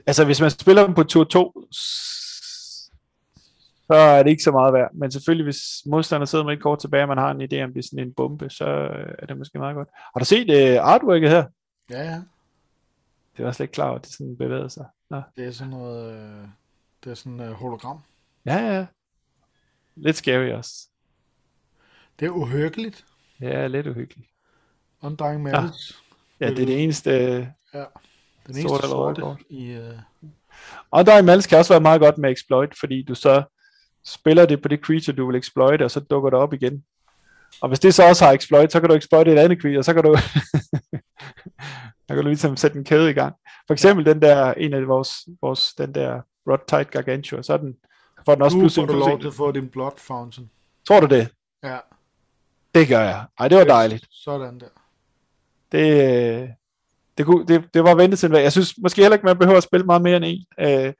[0.07, 1.67] Altså, hvis man spiller dem på tur 2,
[3.87, 4.93] så er det ikke så meget værd.
[4.93, 7.73] Men selvfølgelig, hvis modstanderen sidder med et kort tilbage, og man har en idé om,
[7.73, 9.89] det er sådan en bombe, så øh, er det måske meget godt.
[9.93, 11.45] Har du set uh, artworket her?
[11.89, 12.21] ja, ja.
[13.37, 14.85] Det var slet ikke klar over, at det sådan bevægede sig.
[15.09, 15.21] Nå.
[15.35, 16.13] Det er sådan noget...
[16.13, 16.47] Øh,
[17.03, 17.99] det er sådan øh, hologram.
[18.45, 18.85] Ja, ja.
[19.95, 20.87] Lidt scary også.
[22.19, 23.05] Det er uhyggeligt.
[23.41, 24.29] Ja, lidt uhyggeligt.
[25.01, 25.93] Undying Malice.
[26.39, 27.09] Ja, det er det eneste...
[27.11, 27.83] øh, Ja.
[28.47, 29.37] Den Sort eneste sorte kort.
[29.49, 29.71] i...
[29.71, 29.93] Øh,
[30.91, 33.43] Og der i Mals kan også være meget godt med exploit, fordi du så
[34.05, 36.83] spiller det på det creature, du vil exploit, og så dukker det op igen.
[37.61, 39.93] Og hvis det så også har exploit, så kan du exploite et andet creature, så
[39.93, 40.17] kan du,
[42.07, 43.35] så kan du ligesom sætte en kæde i gang.
[43.67, 45.09] For eksempel den der, en af vores,
[45.41, 47.75] vores den der Rod Tide Gargantua, så, er den,
[48.25, 49.19] får den også nu plus får en du lov en.
[49.21, 50.49] til at få din Blood Fountain.
[50.87, 51.29] Tror du det?
[51.63, 51.77] Ja.
[52.75, 53.25] Det gør jeg.
[53.39, 54.07] Ej, det var dejligt.
[54.11, 54.65] Sådan der.
[55.71, 56.49] Det, øh,
[57.17, 58.41] det, kunne, det, det var ventetiden værd.
[58.41, 60.45] Jeg synes måske heller ikke, man behøver at spille meget mere end en.
[60.59, 60.93] Øh,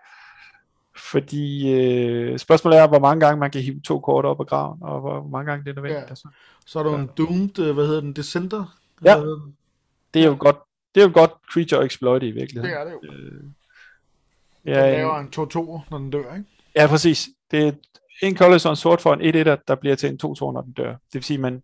[0.97, 4.79] fordi øh, spørgsmålet er, hvor mange gange man kan hive to kort op af graven,
[4.81, 6.03] og hvor mange gange det er nødvendigt.
[6.03, 6.09] Ja.
[6.09, 6.27] Altså.
[6.65, 8.77] Så er der en Doomed, øh, hvad hedder den, Descender?
[9.05, 9.19] Ja.
[9.19, 9.55] Den?
[10.13, 10.57] Det er jo godt,
[10.95, 12.69] det er jo godt creature exploit i virkeligheden.
[12.75, 13.13] Det er det jo.
[13.13, 13.53] Øh, Den
[14.65, 16.49] ja, laver en 2-2, når den dør, ikke?
[16.75, 17.29] Ja, præcis.
[17.51, 17.71] Det er
[18.21, 20.91] en Collison sort for en 1 der bliver til en 2-2, når den dør.
[20.91, 21.63] Det vil sige, man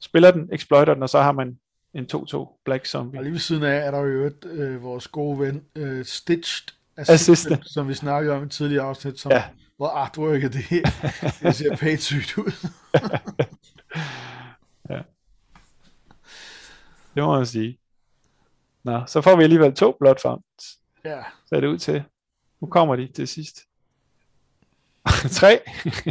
[0.00, 1.58] spiller den, exploiter den, og så har man
[1.94, 3.20] en 2-2 Black Zombie.
[3.20, 6.68] Og lige ved siden af er der jo et, øh, vores gode ven, øh, Stitched
[6.96, 7.10] Assistant.
[7.20, 9.36] Assistant, som vi snakkede om i tidligere afsnit, som, Ja.
[9.36, 9.44] ja.
[9.76, 10.64] hvor artworket det,
[11.42, 12.52] det ser pænt sygt ud.
[17.14, 17.78] Det må man sige.
[18.84, 20.78] Nå, så får vi alligevel to Fountains.
[21.04, 22.02] ja, Så er det ud til.
[22.60, 23.60] Nu kommer de til sidst.
[25.38, 25.60] Tre.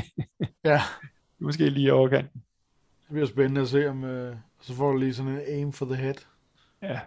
[0.71, 0.81] ja.
[1.39, 2.43] Måske lige overkanten.
[3.01, 5.85] Det bliver spændende at se, om øh, så får du lige sådan en aim for
[5.85, 6.15] the head.
[6.81, 6.99] Ja.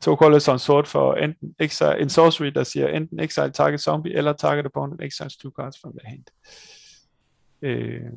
[0.00, 4.32] To colors sort for enten exile, en sorcery, der siger enten exile target zombie, eller
[4.32, 6.24] target opponent exiles two cards from their hand.
[7.62, 8.10] Øh,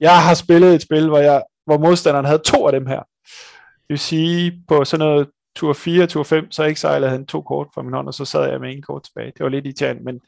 [0.00, 2.98] jeg har spillet et spil, hvor, jeg, hvor modstanderen havde to af dem her.
[2.98, 7.68] Det vil sige, på sådan noget tur 4, tur 5, så exilede han to kort
[7.74, 9.32] fra min hånd, og så sad jeg med en kort tilbage.
[9.36, 10.20] Det var lidt irriterende, men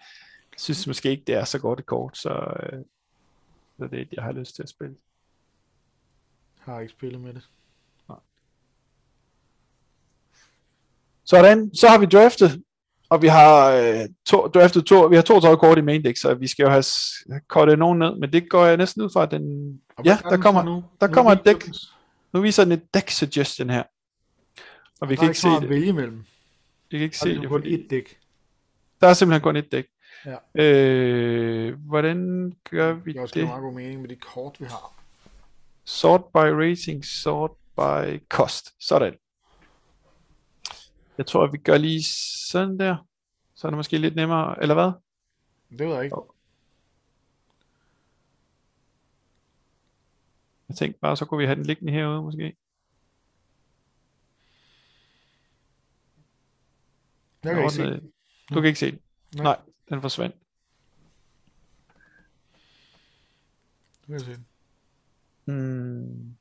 [0.58, 2.78] synes måske ikke, det er så godt et kort, så, øh,
[3.78, 4.96] så det er det, jeg har lyst til at spille.
[6.58, 7.42] Har ikke spillet med det.
[11.24, 12.62] Sådan, så har vi draftet,
[13.08, 16.34] og vi har øh, to, draftet to, vi har 32 kort i main deck, så
[16.34, 16.84] vi skal jo have
[17.48, 20.28] kortet nogen ned, men det går jeg næsten ud fra, at den, Og Ja, er
[20.28, 20.84] der kommer- nu?
[21.00, 21.64] der Nu kommer et dæk.
[22.32, 23.82] nu viser den et deck suggestion her,
[25.00, 26.24] og vi Der kan er ikke se så meget at det, vælge imellem.
[26.90, 28.18] vi kan ikke Der er se kun det, fordi et dæk.
[29.00, 29.86] der er simpelthen kun et dæk.
[30.26, 30.62] Ja.
[30.62, 33.44] Øh, hvordan gør vi Det er også det?
[33.46, 34.94] meget god mening med de kort, vi har.
[35.84, 38.84] Sort by rating, sort by cost.
[38.84, 39.14] Sådan.
[41.18, 42.02] Jeg tror, at vi gør lige
[42.48, 42.96] sådan der.
[43.54, 44.92] Så er det måske lidt nemmere, eller hvad?
[45.70, 46.16] Det ved jeg ikke.
[50.68, 52.56] Jeg tænkte bare, så kunne vi have den liggende herude måske.
[57.44, 58.00] Jeg kan ikke se.
[58.48, 59.00] Du kan ikke se den.
[59.34, 59.44] Nej.
[59.44, 59.56] Nej,
[59.90, 60.36] den forsvandt.
[64.06, 64.36] Du kan se.
[65.44, 66.36] Hmm.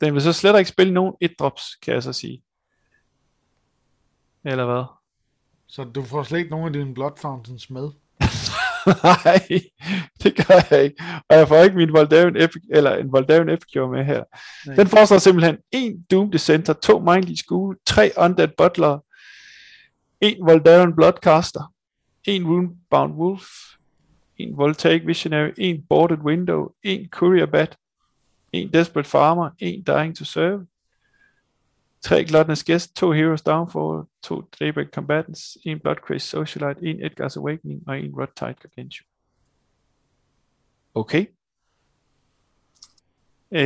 [0.00, 2.42] Den vil så slet ikke spille nogen et drops, kan jeg så sige.
[4.44, 4.84] Eller hvad?
[5.66, 7.90] Så du får slet ikke nogen af dine Blood Fountains med.
[9.04, 9.48] Nej,
[10.22, 11.02] det gør jeg ikke.
[11.28, 14.24] Og jeg får ikke min Voldavian Epic, eller en Voldavian Epicure med her.
[14.66, 14.76] Nej.
[14.76, 18.98] Den foreslår simpelthen en Doom Center, to Mindly School, tre Undead Butler,
[20.20, 21.72] en Voldaren Bloodcaster,
[22.22, 23.78] en Woundbound Wolf,
[24.36, 27.76] en Voltaic Visionary, en Boarded Window, en Courier Bat,
[28.52, 30.66] en Desperate Farmer, en Dying to Serve,
[32.00, 37.36] tre Gluttonous Guest, to Heroes Downfall, to Daybreak Combatants, en Blood Craze Socialite, en Edgar's
[37.36, 37.82] Awakening.
[37.86, 39.04] Og en Rod Tide Gargantua.
[40.94, 41.26] Okay.
[43.50, 43.60] Øh,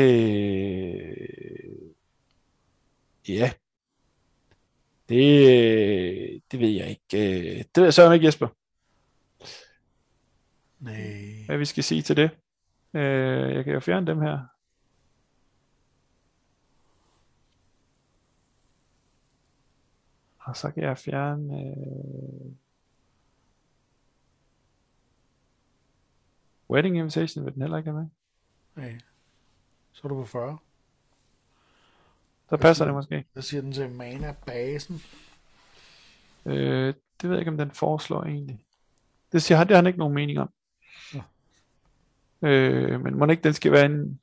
[3.29, 3.53] ja.
[5.13, 7.39] Det, det ved jeg ikke.
[7.41, 8.49] Øh, Det ved jeg så ikke, Jesper,
[10.79, 11.45] Nej.
[11.47, 12.31] hvad vi skal sige til det.
[12.95, 14.47] Øh, Jeg kan jo fjerne dem her.
[20.39, 21.61] Og så kan jeg fjerne...
[21.61, 22.53] Øh...
[26.71, 28.09] Wedding Invitation vil den heller ikke have med.
[28.85, 28.99] Nej.
[29.93, 30.59] Så er du på 40.
[32.53, 33.25] Der passer det måske.
[33.33, 35.03] Hvad siger den til mana-basen?
[36.47, 38.65] Øh, det ved jeg ikke, om den foreslår egentlig.
[39.33, 40.49] Det siger det har han ikke nogen mening om.
[41.15, 42.49] Nå.
[42.49, 44.21] Øh, men må ikke, den skal være en...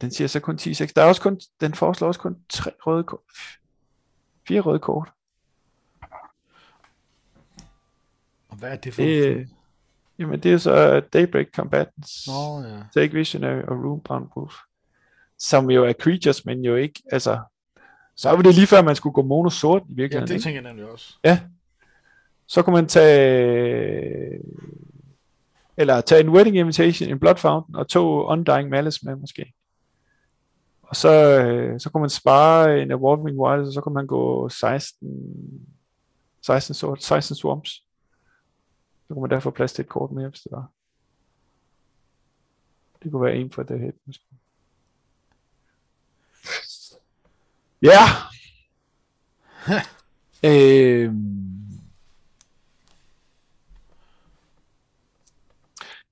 [0.00, 0.92] Den siger så kun 10-6.
[0.96, 3.20] Der er også kun, den foreslår også kun tre røde kort.
[4.48, 5.12] Fire røde kort.
[8.48, 9.46] Og hvad er det for Det, en øh,
[10.18, 12.82] jamen det er så Daybreak Combatants, Nå, ja.
[12.94, 14.54] Take Visionary og Runebound Wolf.
[15.38, 17.40] Som jo er creatures, men jo ikke, altså...
[18.16, 20.28] Så var det lige før, man skulle gå mono sort i Ja, virkeligheden.
[20.28, 20.42] det ikke?
[20.44, 21.14] tænker jeg nemlig også.
[21.24, 21.40] Ja.
[22.46, 24.40] Så kunne man tage
[25.76, 29.52] eller tage en wedding invitation, en blood fountain og to undying malice med måske.
[30.82, 31.10] Og så,
[31.42, 35.66] øh, så kunne man spare en evolving wild, og så kunne man gå 16
[36.42, 37.70] 16, sort, 16 swamps.
[39.08, 40.70] Så kunne man derfor plads til et kort mere, hvis det var.
[43.02, 43.90] Det kunne være en for det her.
[44.06, 44.24] Måske.
[47.82, 48.00] Ja.
[50.50, 51.46] øhm.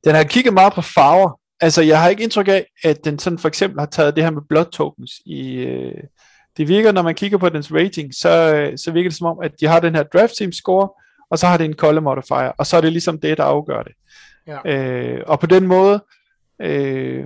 [0.05, 1.41] Den har kigget meget på farver.
[1.61, 4.31] Altså, jeg har ikke indtryk af, at den sådan for eksempel har taget det her
[4.31, 5.55] med blood tokens i...
[5.55, 6.03] Øh,
[6.57, 9.39] det virker, når man kigger på dens rating, så, øh, så virker det som om,
[9.43, 10.89] at de har den her draft team score,
[11.31, 13.83] og så har det en color modifier, og så er det ligesom det, der afgør
[13.83, 13.93] det.
[14.47, 14.73] Ja.
[14.73, 16.05] Øh, og på den måde...
[16.61, 17.25] Øh,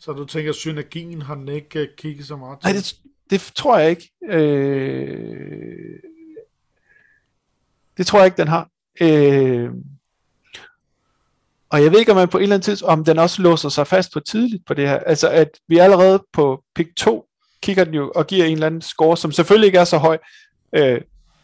[0.00, 2.66] Så du tænker, at synergien har den ikke øh, kigget så meget til?
[2.66, 2.94] nej, det,
[3.30, 4.10] det tror jeg ikke.
[4.28, 6.00] Øh,
[7.96, 8.68] det tror jeg ikke, den har.
[9.00, 9.70] Øh,
[11.70, 13.68] og jeg ved ikke, om man på et eller andet tidspunkt, om den også låser
[13.68, 14.98] sig fast på tidligt på det her.
[14.98, 17.26] Altså, at vi allerede på pick 2
[17.62, 20.18] kigger den jo og giver en eller anden score, som selvfølgelig ikke er så høj.
[20.72, 21.00] Øh,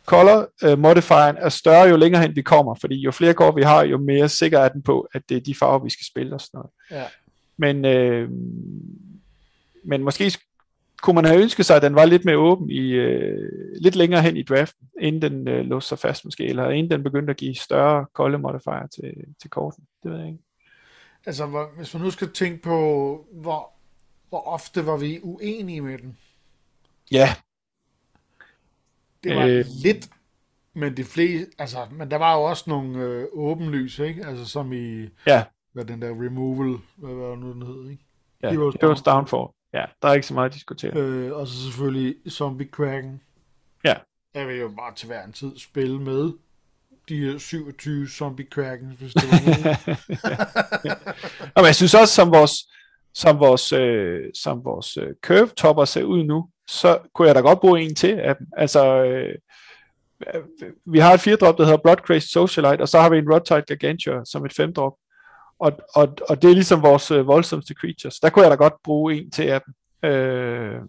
[0.06, 3.62] color øh, modifieren er større, jo længere hen vi kommer, fordi jo flere kort vi
[3.62, 6.34] har, jo mere sikker er den på, at det er de farver, vi skal spille
[6.34, 6.70] og sådan noget.
[6.90, 7.04] Ja.
[7.56, 8.28] Men, øh,
[9.84, 10.51] men måske sk-
[11.02, 13.50] kunne man have ønsket sig, at den var lidt mere åben i øh,
[13.80, 17.02] lidt længere hen i draften, inden den øh, låste sig fast måske, eller inden den
[17.02, 19.84] begyndte at give større kolde modifier til, til korten.
[20.02, 20.38] Det ved jeg ikke.
[21.26, 22.76] Altså, hvor, hvis man nu skal tænke på,
[23.32, 23.72] hvor,
[24.28, 26.16] hvor ofte var vi uenige med den.
[27.10, 27.28] Ja,
[29.24, 29.64] Det var Øh.
[29.82, 30.08] lidt,
[30.74, 34.26] men de fleste, altså, men der var jo også nogle øh, åbenlyse, ikke?
[34.26, 38.04] Altså, som i, ja, hvad den der removal, hvad var det nu, den hed, ikke?
[38.42, 38.50] ja.
[38.50, 39.46] Heroes Heroes Downfall.
[39.72, 40.96] Ja, der er ikke så meget at diskutere.
[40.96, 43.20] Øh, og så selvfølgelig Zombie Kraken.
[43.84, 43.94] Ja.
[44.34, 46.32] Jeg vil jo bare til hver en tid spille med
[47.08, 49.78] de her 27 Zombie Kraken, hvis det var muligt.
[51.54, 52.52] Og jeg synes også, som vores,
[53.14, 57.40] som vores, øh, som vores øh, curve topper ser ud nu, så kunne jeg da
[57.40, 58.46] godt bruge en til af dem.
[58.56, 59.34] Altså, øh,
[60.34, 60.42] øh,
[60.86, 63.62] vi har et firedrop, der hedder Blood Crazed Socialite, og så har vi en Rodtide
[63.62, 64.92] Gargantua som et femdrop.
[65.62, 68.20] Og, og, og det er ligesom vores øh, voldsomste creatures.
[68.20, 70.10] Der kunne jeg da godt bruge en til af dem.
[70.10, 70.80] Øh,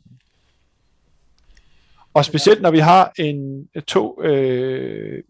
[2.13, 5.23] og specielt når vi har en øh, to, øh,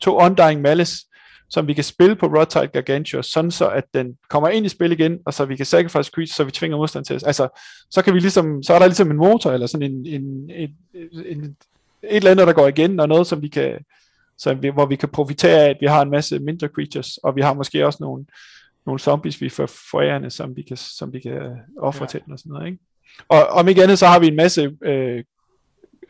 [0.00, 1.06] to Undying Malice,
[1.48, 4.92] som vi kan spille på Rotite Gargantua, sådan så at den kommer ind i spil
[4.92, 7.22] igen, og så vi kan sacrifice creatures, så vi tvinger modstand til os.
[7.22, 7.48] Altså,
[7.90, 10.76] så kan vi ligesom, så er der ligesom en motor, eller sådan en, en, en,
[11.26, 11.56] en,
[12.02, 13.84] et eller andet, der går igen, og noget, som vi kan,
[14.38, 17.36] så vi, hvor vi kan profitere af, at vi har en masse mindre creatures, og
[17.36, 18.24] vi har måske også nogle,
[18.86, 22.08] nogle zombies, vi får forærende, som vi kan, som vi kan ofre Ja.
[22.08, 22.78] til den og sådan noget, ikke?
[23.28, 25.24] Og om ikke andet, så har vi en masse, øh,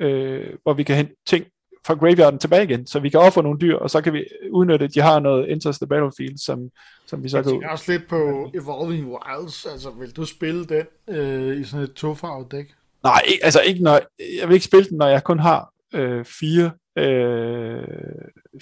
[0.01, 1.45] øh, hvor vi kan hente ting
[1.87, 4.85] fra graveyarden tilbage igen, så vi kan ofre nogle dyr, og så kan vi udnytte,
[4.85, 6.71] at de har noget enters the battlefield, som,
[7.07, 7.53] som vi så Jeg kan...
[7.53, 9.67] tænker også lidt på Evolving Wilds.
[9.67, 12.75] Altså, vil du spille den øh, i sådan et tofarvet dæk?
[13.03, 14.01] Nej, ikke, altså ikke når,
[14.41, 17.85] jeg vil ikke spille den, når jeg kun har øh, fire, øh,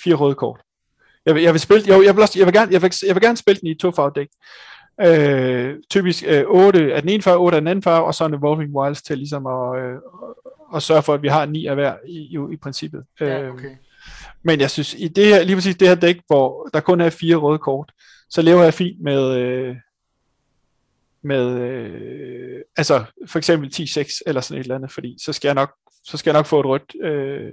[0.05, 0.61] fire røde kort.
[1.27, 3.15] Jeg vil, jeg vil spille, jo, jeg vil, også, jeg vil, gerne, jeg vil, jeg
[3.15, 4.29] vil gerne spille den i to dæk.
[5.01, 8.25] Øh, typisk øh, 8 af den ene farve, 8 af den anden farve, og så
[8.25, 9.97] en Evolving Wilds til ligesom at, øh,
[10.75, 13.05] at sørge for, at vi har ni af hver i, i, i princippet.
[13.21, 13.77] Ja, Øh, okay.
[14.43, 17.11] Men jeg synes, i det her, lige præcis det her dæk, hvor der kun er
[17.11, 17.93] fire røde kort,
[18.31, 19.77] så lever jeg fint med, øh,
[21.23, 25.55] med øh, altså for eksempel 10-6 eller sådan et eller andet, fordi så skal jeg
[25.55, 27.53] nok, så skal jeg nok få et rødt øh,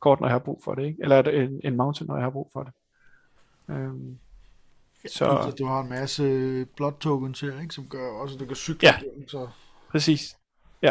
[0.00, 0.98] kort, når jeg har brug for det, ikke?
[1.02, 2.72] eller en, en mountain, når jeg har brug for det.
[3.70, 4.18] Øhm,
[5.08, 7.74] Så du har en masse blood tokens her, ikke?
[7.74, 8.98] som gør også, at du kan cykle Ja.
[9.00, 9.48] igennem, så
[9.90, 10.36] præcis.
[10.82, 10.90] Ja.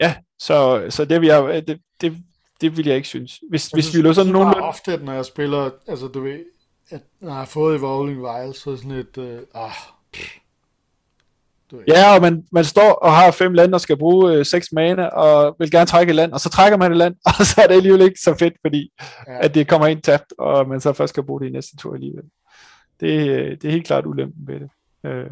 [0.00, 2.16] Ja, så, så det, vil jeg, det, det,
[2.60, 3.40] det vil jeg ikke synes.
[3.50, 4.46] Hvis, hvis vi lå sådan nogen...
[4.46, 4.68] nogenlunde...
[4.68, 6.44] ofte, at når jeg spiller, altså du ved,
[6.90, 9.70] at når jeg har fået Evolving Wilds, så er sådan et, øh, ah,
[11.88, 15.06] Ja, og man, man står og har fem lande og skal bruge øh, seks mana,
[15.06, 17.66] og vil gerne trække et land, og så trækker man et land, og så er
[17.66, 18.92] det alligevel ikke så fedt, fordi
[19.26, 21.76] ja, at det kommer ind tabt, og man så først skal bruge det i næste
[21.76, 22.24] tur alligevel.
[23.00, 24.70] Det, øh, det er helt klart ulempen ved det.
[25.04, 25.30] Øh,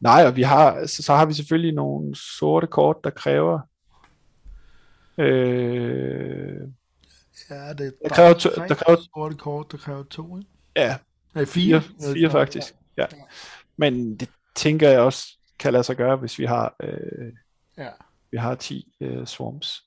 [0.00, 3.58] Nej, og vi har, så, så har vi selvfølgelig nogle sorte kort, der kræver...
[5.18, 6.60] Øh,
[7.50, 10.50] Ja, det er Der kræver to- der kræver- sorte kort, der kræver to, ikke?
[10.76, 10.96] ja,
[11.34, 11.80] Nej, fire.
[11.80, 12.74] fire, fire faktisk.
[12.96, 13.06] Ja.
[13.76, 15.26] Men det tænker jeg også
[15.58, 17.32] kan lade sig gøre, hvis vi har, øh,
[17.78, 17.88] Ja.
[18.30, 19.82] vi har 10 øh, swarms.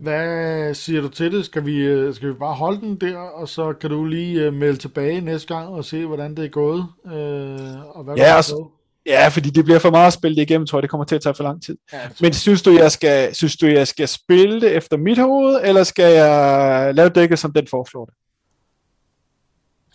[0.00, 1.44] Hvad siger du til det?
[1.44, 4.52] Skal vi, øh, skal vi bare holde den der, og så kan du lige øh,
[4.54, 6.86] melde tilbage næste gang og se, hvordan det er gået?
[7.06, 8.68] Øh, og hvad Ja, der er og- gået?
[9.06, 10.82] Ja, fordi det bliver for meget at spille det igennem, tror jeg.
[10.82, 11.76] Det kommer til at tage for lang tid.
[11.92, 15.60] Ja, Men synes du, jeg skal, synes du, jeg skal spille det efter mit hoved,
[15.64, 18.14] eller skal jeg lave dækket, som den foreslår det?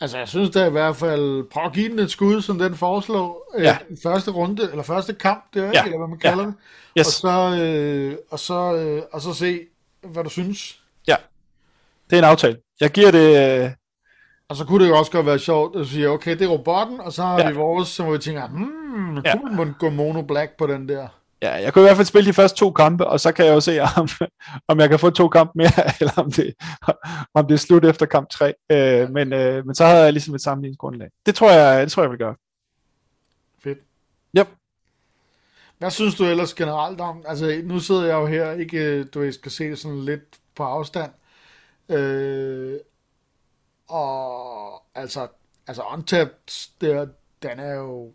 [0.02, 2.76] Altså, jeg synes da i hvert fald, prøv at give den et skud, som den
[2.76, 3.52] foreslår.
[3.58, 3.78] Øh, Ja.
[4.04, 5.72] Første runde, eller første kamp, der, Ja.
[5.74, 5.84] ja.
[5.86, 6.54] eller hvad man kalder det.
[7.00, 7.08] Yes.
[7.08, 9.60] Og så, øh, og, så, øh, og så se,
[10.04, 10.80] hvad du synes.
[12.10, 12.58] Det er en aftale.
[12.82, 13.64] Jeg giver det...
[13.66, 13.70] øh,
[14.50, 16.48] Og så kunne det jo også godt være sjovt, at du siger, okay, det er
[16.48, 17.44] robotten, og så har Ja.
[17.46, 17.50] ja.
[17.52, 19.22] vi vores, så må vi tænke, hmm, Ja.
[19.26, 19.38] ja.
[19.40, 21.08] kunne man gå mono black på den der?
[21.42, 23.54] Ja, jeg kunne i hvert fald spille de første to kampe, og så kan jeg
[23.54, 24.08] jo se, om,
[24.68, 26.54] om jeg kan få to kampe mere, eller om det,
[27.34, 28.54] om det er slut efter kamp tre.
[28.72, 31.10] Øh, men, øh, men så havde jeg ligesom et sammenligningsgrundlag.
[31.26, 32.36] Det tror jeg, det tror jeg vil gøre.
[33.64, 33.80] Fedt.
[34.38, 34.48] Yep.
[35.78, 37.24] Hvad synes du ellers generelt om?
[37.28, 40.38] Altså, nu sidder jeg jo her, ikke, øh, du ved, skal se det sådan lidt
[40.56, 41.12] på afstand.
[41.90, 42.80] Øh,
[43.88, 45.28] og altså,
[45.68, 47.08] altså Untapped, der,
[47.42, 48.14] den er jo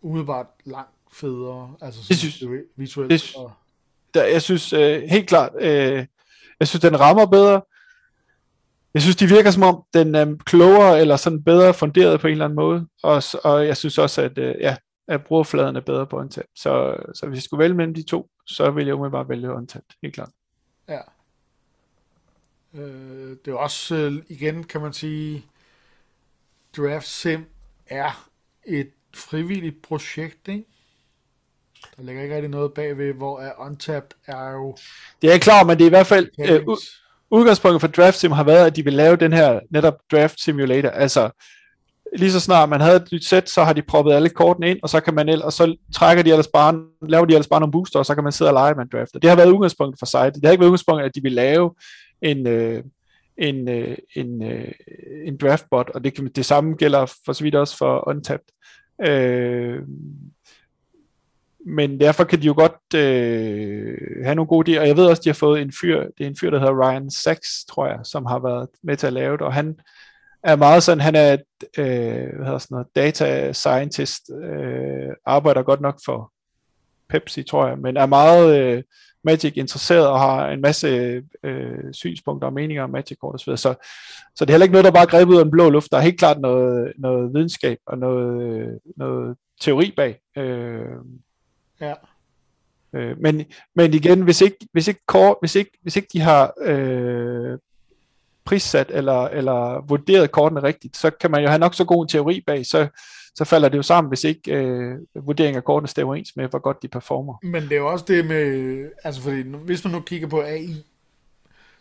[0.00, 1.76] umiddelbart langt federe.
[1.80, 2.42] Altså, sådan synes-
[2.76, 3.10] visuelt.
[3.10, 3.52] det og,
[4.14, 6.06] Der, jeg synes øh, helt klart, øh,
[6.60, 7.62] jeg synes, den rammer bedre.
[8.94, 12.32] Jeg synes, de virker som om, den er klogere eller sådan bedre funderet på en
[12.32, 12.86] eller anden måde.
[13.02, 14.76] Og, og jeg synes også, at, øh, ja,
[15.08, 16.50] at brugerfladen er bedre på Untapped.
[16.56, 19.90] Så, så hvis jeg skulle vælge mellem de to, så vil jeg umiddelbart vælge Untapped,
[20.02, 20.30] helt klart.
[20.88, 21.00] ja.
[22.74, 25.46] Øh, det er også, øh, igen kan man sige,
[26.76, 27.44] Draft Sim
[27.86, 28.28] er
[28.64, 30.64] et frivilligt projekt, ikke?
[31.96, 34.76] Der ligger ikke rigtig noget bagved, hvor er Untapped er jo
[35.22, 36.66] Det er jeg klar, over, men det er i hvert fald øh,
[37.30, 40.88] udgangspunktet for Draft Sim har været, at de vil lave den her netop Draft Simulator.
[40.88, 41.30] Altså,
[42.16, 44.78] lige så snart man havde et nyt sæt, så har de proppet alle kortene ind,
[44.82, 47.60] og så kan man el- og så trækker de ellers bare, laver de ellers bare
[47.60, 49.10] nogle booster, og så kan man sidde og lege med en draft.
[49.22, 50.40] Det har været udgangspunktet for site.
[50.40, 51.74] Det har ikke været udgangspunktet, at de vil lave
[52.22, 52.84] en, øh,
[53.38, 54.72] en, øh, en, øh,
[55.26, 58.48] en draftbot, og det, kan, det samme gælder for så vidt også for Untapped.
[59.08, 59.82] Øh,
[61.66, 65.22] men derfor kan de jo godt øh, have nogle gode idéer, og jeg ved også,
[65.24, 67.98] de har fået en fyr, det er en fyr, der hedder Ryan Sachs, tror jeg,
[68.04, 69.80] som har været med til at lave det, og han
[70.42, 71.42] er meget sådan, han er et,
[71.78, 76.32] øh, hvad hedder sådan noget, data scientist, øh, arbejder godt nok for
[77.08, 78.82] Pepsi, tror jeg, men er meget øh,
[79.24, 80.88] Magic interesseret og har en masse
[81.42, 83.56] øh, synspunkter og meninger om Magic kort osv.
[83.56, 83.74] Så,
[84.36, 85.90] så det er heller ikke noget, der bare er grebet ud af den blå luft.
[85.90, 90.18] Der er helt klart noget, noget videnskab og noget, noget teori bag.
[90.36, 90.96] Øh,
[91.80, 91.94] Ja.
[92.92, 96.52] Øh, men, men igen, hvis ikke, hvis ikke, kort, hvis ikke, hvis ikke de har
[96.60, 97.58] øh,
[98.44, 102.08] prissat eller, eller vurderet kortene rigtigt, så kan man jo have nok så god en
[102.08, 102.88] teori bag, så,
[103.34, 106.58] så falder det jo sammen, hvis ikke øh, vurderingen af kortene stemmer ens med, hvor
[106.58, 107.34] godt de performer.
[107.42, 110.84] Men det er jo også det med, altså fordi, hvis man nu kigger på AI,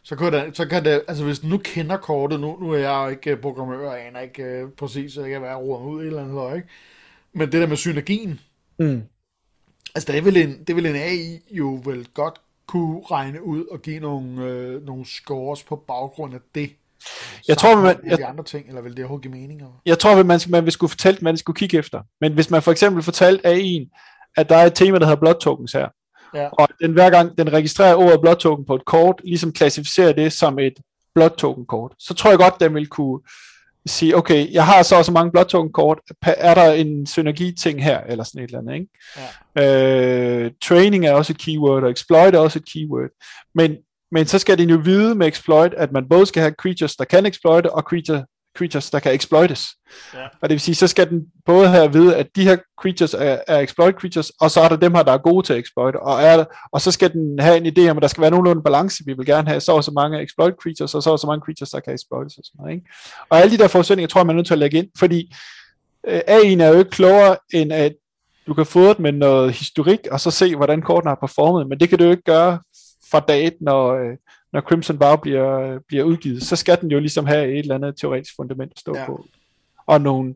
[0.03, 2.77] så kan det, så kan det altså hvis du nu kender kortet, nu, nu er
[2.77, 5.85] jeg jo ikke øh, programmør, og aner ikke øh, præcis, så jeg kan være rodet
[5.85, 6.67] mig ud i et eller andet, ikke?
[7.33, 8.39] Men det der med synergien,
[8.79, 9.01] Mm.
[9.95, 13.43] Altså det er vel en, det er vel en AI jo vel godt kunne regne
[13.45, 16.71] ud og give nogle, øh, nogle scores på baggrund af det.
[17.47, 19.59] Jeg tror, man- jeg- de andre ting, eller vil det overhovedet give mening?
[19.59, 19.81] Eller?
[19.85, 22.01] Jeg tror, at man, man vil skulle fortælle, hvad man skulle kigge efter.
[22.21, 23.89] Men hvis man for eksempel fortalte af en,
[24.37, 25.87] at der er et tema, der hedder blood tokens her,
[26.33, 26.47] Ja.
[26.47, 30.33] og den hver gang den registrerer ordet blood token på et kort, ligesom klassificerer det
[30.33, 30.73] som et
[31.15, 33.19] blood token kort, så tror jeg godt, den vil kunne
[33.85, 37.05] sige, okay, jeg har så og så mange blood token kort, Pa- er der en
[37.05, 38.87] synergi ting her, eller sådan et eller andet, ikke?
[39.55, 40.45] Ja.
[40.45, 43.09] Øh, training er også et keyword, og exploit er også et keyword.
[43.55, 43.77] Men,
[44.11, 47.05] men så skal den jo vide med exploit, at man både skal have creatures, der
[47.05, 48.25] kan exploite, og creature,
[48.59, 49.67] creatures, der kan exploites.
[50.13, 50.25] Ja.
[50.41, 53.13] Og det vil sige, så skal den både have at vide, at de her creatures
[53.13, 55.59] er, er exploit creatures, og så er der dem her, der er gode til at
[55.59, 55.95] exploit.
[55.95, 58.63] Og, er, og så skal den have en idé om, at der skal være nogenlunde
[58.63, 59.03] balance.
[59.05, 61.41] Vi vil gerne have så og så mange exploit creatures, og så og så mange
[61.45, 62.75] creatures, der kan exploites og sådan noget.
[62.75, 62.85] Ikke?
[63.29, 65.35] Og alle de der forudsætninger, tror jeg, man er nødt til at lægge ind, fordi
[66.07, 67.93] øh, AI'en er jo ikke klogere, end at
[68.47, 71.79] du kan få det med noget historik, og så se, hvordan kortene har performet, men
[71.79, 72.59] det kan du jo ikke gøre
[73.11, 74.17] fra dag et, når, øh,
[74.53, 76.43] når Crimson Vow bliver, bliver udgivet.
[76.43, 78.99] Så skal den jo ligesom have et eller andet teoretisk fundament at stå Ja.
[78.99, 79.05] ja.
[79.05, 79.25] på,
[79.87, 80.35] og nogle,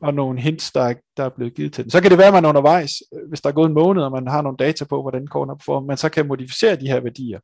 [0.00, 1.90] og nogle hints, der, er- der er blevet givet til den.
[1.90, 4.12] Så kan det være, at man undervejs, øh, hvis der er gået en måned, og
[4.12, 7.00] man har nogle data på, hvordan kortene har performet, man så kan modificere de her
[7.00, 7.40] værdier.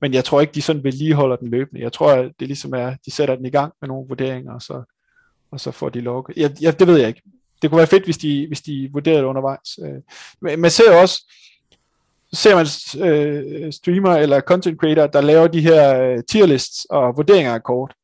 [0.00, 1.82] Men jeg tror ikke, de sådan vedligeholder den løbende.
[1.82, 4.62] Jeg tror, at det ligesom er, de sætter den i gang med nogle vurderinger, og
[4.62, 4.82] så,
[5.50, 6.36] og så får de logget.
[6.36, 7.22] Jeg, jeg, det ved jeg ikke.
[7.62, 9.78] det kunne være fedt, hvis de, hvis de vurderede det undervejs.
[9.84, 9.94] Øh,
[10.40, 11.32] men man ser også,
[12.32, 12.66] ser man
[13.08, 17.62] øh, streamer eller content creator, der laver de her øh, tier lists og vurderinger af
[17.62, 17.94] kort.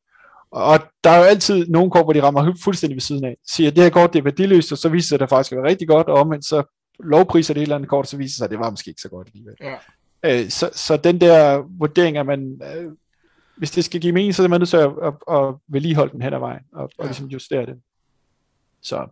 [0.51, 3.37] Og der er jo altid nogle kort, hvor de rammer fuldstændig ved siden af.
[3.47, 5.53] Siger, at det her kort det er værdiløst, og så viser det, at det faktisk
[5.53, 6.63] er rigtig godt, og omvendt så
[6.99, 9.01] lovpriser det et eller andet kort, så viser det sig, at det var måske ikke
[9.01, 9.55] så godt alligevel.
[9.61, 9.75] Ja.
[10.23, 12.91] Øh, så, så den der vurdering, at man, øh,
[13.57, 16.21] hvis det skal give mening, så er man nødt til at, at, at vedligeholde den
[16.21, 17.03] hen ad vejen, og, ja.
[17.03, 17.75] og ligesom justere det.
[18.81, 19.07] Så,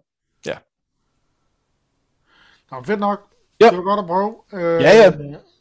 [0.45, 0.57] ja.
[2.71, 3.31] Nå, fedt nok.
[3.61, 3.69] Ja.
[3.69, 4.35] Det var godt at prøve.
[4.53, 5.11] Øh, ja, ja.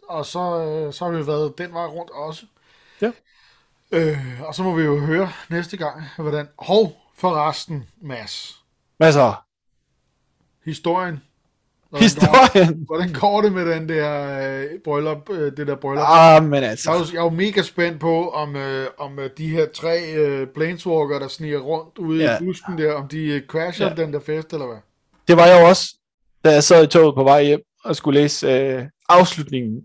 [0.09, 2.43] Og så, øh, så har vi været den vej rundt også.
[3.01, 3.11] Ja.
[3.93, 6.49] Øh, og så må vi jo høre næste gang, hvordan...
[6.59, 8.57] Hov, forresten, Mads.
[9.01, 9.45] Masser.
[10.65, 11.23] Historien.
[11.89, 12.85] Hvordan Historien.
[12.87, 16.07] Går, hvordan går det med den der øh, bryllup, øh, det der bryllup?
[16.09, 16.91] Ah, men altså.
[16.91, 19.67] Jeg er, jo, jeg er jo mega spændt på, om, øh, om øh, de her
[19.75, 22.37] tre øh, planeswalker, der sniger rundt ude ja.
[22.37, 23.95] i busken der, om de øh, crasher ja.
[23.95, 24.79] den der fest, eller hvad?
[25.29, 25.95] Det var jeg jo også,
[26.45, 29.81] da jeg sad i toget på vej hjem og skulle læse øh, afslutningen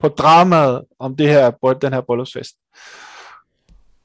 [0.00, 1.50] på dramaet om det her,
[1.82, 2.54] den her bryllupsfest.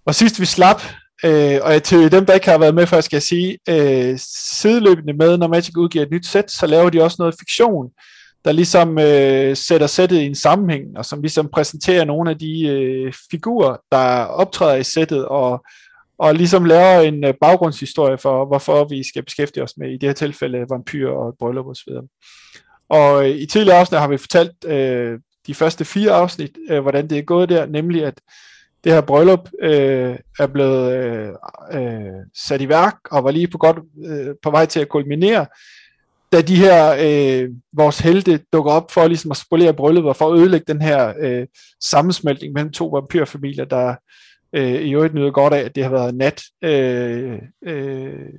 [0.05, 0.81] Og sidst vi slap,
[1.25, 4.19] øh, og til dem, der ikke har været med før, skal jeg sige, øh,
[4.59, 7.91] sideløbende med, når Magic udgiver et nyt sæt, så laver de også noget fiktion,
[8.45, 12.67] der ligesom øh, sætter sættet i en sammenhæng, og som ligesom præsenterer nogle af de
[12.67, 15.65] øh, figurer, der optræder i sættet, og,
[16.17, 20.09] og ligesom laver en øh, baggrundshistorie for, hvorfor vi skal beskæftige os med, i det
[20.09, 21.93] her tilfælde, vampyrer og bryllup osv.
[22.89, 27.09] Og øh, i tidligere afsnit har vi fortalt øh, de første fire afsnit, øh, hvordan
[27.09, 28.21] det er gået der, nemlig at
[28.83, 31.29] det her bryllup øh, er blevet øh,
[31.71, 35.45] øh, sat i værk og var lige på godt øh, på vej til at kulminere,
[36.31, 40.33] da de her øh, vores helte dukker op for ligesom at spolere brylluppet og for
[40.33, 41.47] at ødelægge den her øh,
[41.83, 43.95] sammensmeltning mellem to vampyrfamilier, der
[44.53, 46.43] øh, i øvrigt nyder godt af, at det har været nat.
[46.61, 48.29] Øh, øh,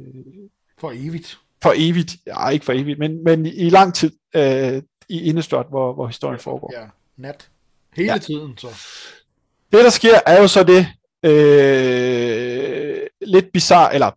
[0.80, 1.38] for evigt.
[1.66, 2.16] For evigt.
[2.26, 6.40] Ja, ikke for evigt, men, men i lang tid øh, i Innistrad, hvor, hvor historien
[6.40, 6.72] foregår.
[6.76, 6.86] Ja,
[7.16, 7.48] nat.
[7.96, 8.18] Hele ja.
[8.18, 8.66] tiden, så.
[9.72, 10.86] Det, der sker, er jo så det
[11.22, 14.10] øh, lidt bizarre, eller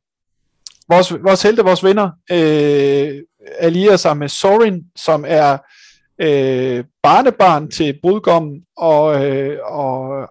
[0.94, 3.22] vores, vores helte, vores venner, øh,
[3.60, 5.58] allierer sig med Sorin, som er
[6.20, 10.28] øh, barnebarn til brudgommen, og, øh, og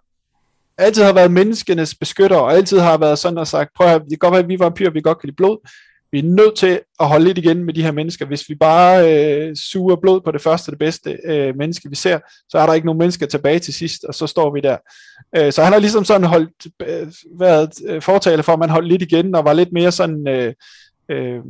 [0.78, 4.10] altid har været menneskenes beskytter, og altid har været sådan og sagt, prøv at det
[4.10, 5.68] kan godt være, at vi er vampyrer, vi godt kan lide blod,
[6.12, 8.26] vi er nødt til at holde lidt igen med de her mennesker.
[8.26, 12.18] Hvis vi bare øh, suger blod på det første det bedste øh, menneske, vi ser,
[12.48, 14.76] så er der ikke nogen mennesker tilbage til sidst, og så står vi der.
[15.36, 18.88] Øh, så han har ligesom sådan holdt, øh, været øh, fortaler for, at man holdt
[18.88, 20.28] lidt igen, og var lidt mere sådan...
[20.28, 20.54] Øh,
[21.10, 21.40] øh,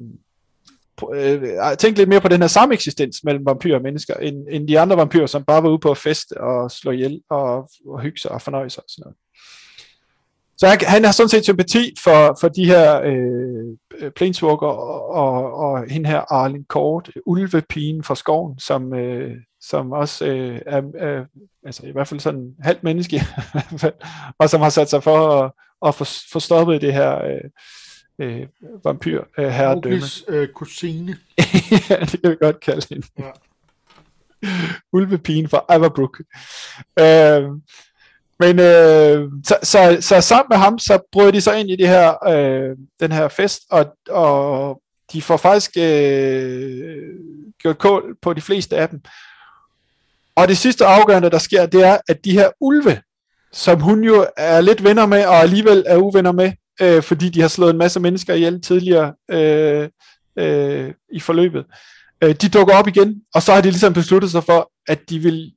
[1.14, 1.42] øh,
[1.78, 4.96] tænkte lidt mere på den her sameksistens mellem vampyrer og mennesker, end, end de andre
[4.96, 8.30] vampyrer, som bare var ude på at feste og slå ihjel og, og hygge sig
[8.30, 9.16] og fornøje sig og sådan noget.
[10.58, 13.76] Så han, han har sådan set sympati for, for de her øh,
[14.16, 20.26] planeswalker og, og, og hende her Arlen Kort, ulvepigen fra skoven, som, øh, som også
[20.26, 21.24] øh, er, er,
[21.64, 23.22] altså i hvert fald sådan halvt menneske,
[24.38, 25.52] og som har sat sig for at,
[25.86, 27.50] at få, få stoppet det her øh,
[28.18, 28.46] øh,
[28.84, 30.06] vampyr øh, herredømme.
[30.28, 31.16] øh, kusine.
[31.90, 33.06] ja, det kan vi godt kalde hende.
[33.18, 33.30] Ja.
[34.92, 36.20] Ulvepigen fra Averbrook.
[36.98, 37.50] Øh,
[38.40, 41.88] men øh, så, så, så sammen med ham, så bryder de sig ind i det
[41.88, 44.80] her, øh, den her fest, og, og
[45.12, 46.96] de får faktisk øh,
[47.62, 49.00] gjort kål på de fleste af dem.
[50.36, 53.02] Og det sidste afgørende, der sker, det er, at de her ulve,
[53.52, 57.40] som hun jo er lidt venner med, og alligevel er uvenner med, øh, fordi de
[57.40, 59.88] har slået en masse mennesker ihjel tidligere øh,
[60.38, 61.66] øh, i forløbet,
[62.22, 65.18] øh, de dukker op igen, og så har de ligesom besluttet sig for, at de
[65.18, 65.52] vil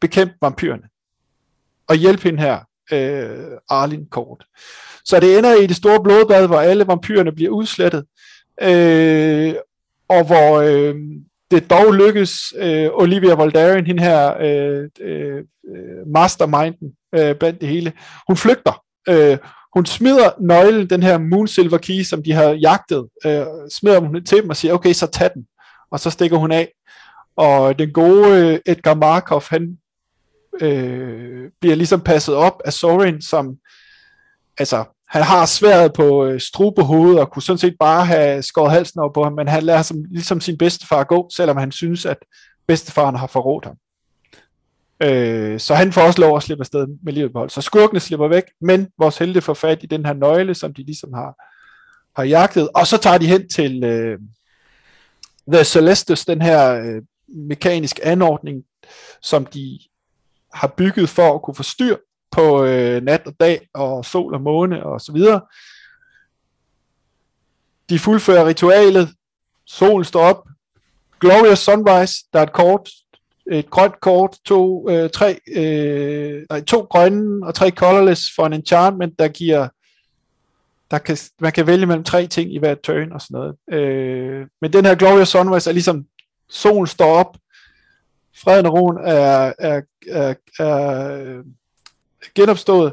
[0.00, 0.89] bekæmpe vampyrerne
[1.90, 2.58] og hjælpe hende her,
[2.92, 4.44] øh, Arlin kort.
[5.04, 8.04] Så det ender i det store blodbad, hvor alle vampyrerne bliver udslettet,
[8.62, 9.54] øh,
[10.08, 10.94] og hvor øh,
[11.50, 15.44] det dog lykkes øh, Olivia Voldaren, hende her øh, øh,
[15.76, 17.92] øh, masterminden øh, blandt det hele,
[18.26, 18.84] hun flygter.
[19.08, 19.38] Øh,
[19.74, 24.24] hun smider nøglen, den her Moon Silver Key, som de har jagtet, øh, smider hun
[24.24, 25.46] til dem og siger, okay, så tag den.
[25.90, 26.68] Og så stikker hun af.
[27.36, 29.78] Og den gode øh, Edgar Markov, han
[30.60, 33.56] øh, bliver ligesom passet op af Sorin, som
[34.58, 38.72] altså, han har sværet på øh, stru hovedet, og kunne sådan set bare have skåret
[38.72, 42.06] halsen over på ham, men han lader som, ligesom sin bedstefar gå, selvom han synes,
[42.06, 42.16] at
[42.66, 43.76] bedstefaren har forrådt ham.
[45.02, 47.52] Øh, så han får også lov at slippe afsted med livet beholdt.
[47.52, 50.82] Så skurkene slipper væk, men vores helte får fat i den her nøgle, som de
[50.82, 51.34] ligesom har,
[52.16, 54.18] har jagtet, og så tager de hen til øh,
[55.52, 58.62] The Celestus, den her øh, mekanisk anordning,
[59.22, 59.78] som de
[60.54, 61.96] har bygget for at kunne få styr
[62.30, 65.40] på øh, nat og dag og sol og måne og så videre.
[67.90, 69.08] De fuldfører ritualet,
[69.66, 70.48] solen står op,
[71.20, 72.88] Glorious Sunrise, der er et kort,
[73.50, 78.52] et grønt kort, to, øh, tre, øh, nej, to grønne og tre colorless for en
[78.52, 79.68] enchantment, der giver,
[80.90, 83.80] der kan, man kan vælge mellem tre ting i hver turn og sådan noget.
[83.80, 86.04] Øh, men den her Glorious Sunrise er ligesom,
[86.48, 87.36] solen står op,
[88.36, 91.42] freden og roen er, er, er, er
[92.34, 92.92] genopstået,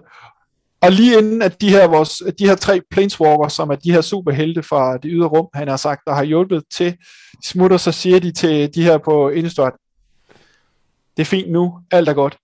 [0.82, 4.02] og lige inden at de her, vores, de her tre planeswalkers, som er de her
[4.02, 6.98] superhelte fra det ydre rum, han har sagt, der har hjulpet til
[7.46, 9.74] smutter, så siger de til de her på Indestort,
[11.18, 12.38] det er fint nu, alt er godt.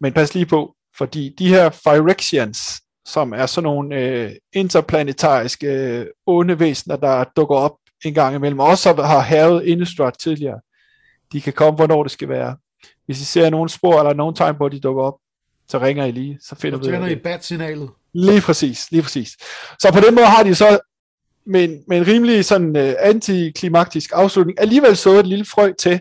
[0.00, 6.06] Men pas lige på, fordi de her Phyrexians, som er sådan nogle øh, interplanetariske øh,
[6.26, 10.60] onde væsener, der dukker op en gang imellem, også har havet Innistrad tidligere,
[11.32, 12.56] de kan komme, hvornår det skal være.
[13.06, 15.14] Hvis I ser nogen spor eller nogen tegn på, at de dukker op,
[15.68, 16.94] så ringer I lige, så finder vi det.
[16.94, 17.90] Så tænder I bat-signalet.
[18.14, 19.36] Lige præcis, lige præcis.
[19.80, 20.78] Så på den måde har de så
[21.46, 26.00] med en, med en rimelig sådan uh, antiklimaktisk afslutning alligevel så et lille frø til,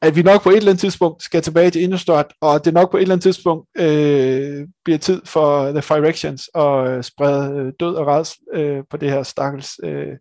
[0.00, 2.90] at vi nok på et eller andet tidspunkt skal tilbage til Indostart, og det nok
[2.90, 7.72] på et eller andet tidspunkt øh, bliver tid for The Phyrexians at øh, sprede øh,
[7.80, 10.12] død og reds øh, på det her stakkels øh,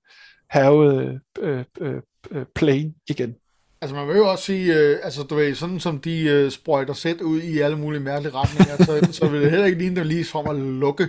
[0.49, 1.95] havede øh, øh,
[2.31, 3.35] øh, plane igen.
[3.83, 6.93] Altså man vil jo også sige, øh, altså du ved, sådan som de øh, sprøjter
[6.93, 10.07] sæt ud i alle mulige mærkelige retninger, så, så vil det heller ikke ligne dem
[10.07, 11.07] lige som at lukke.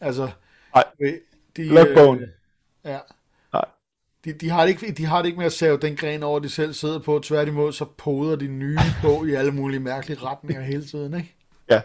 [0.00, 0.30] Altså,
[0.74, 0.84] Nej,
[1.56, 2.28] de, øh,
[2.84, 2.98] Ja.
[3.52, 3.64] Nej.
[4.24, 6.38] De, de, har det ikke, de har det ikke med at save den gren over,
[6.38, 7.20] de selv sidder på.
[7.24, 11.34] Tværtimod, så poder de nye på i alle mulige mærkelige retninger hele tiden, ikke?
[11.70, 11.80] Ja.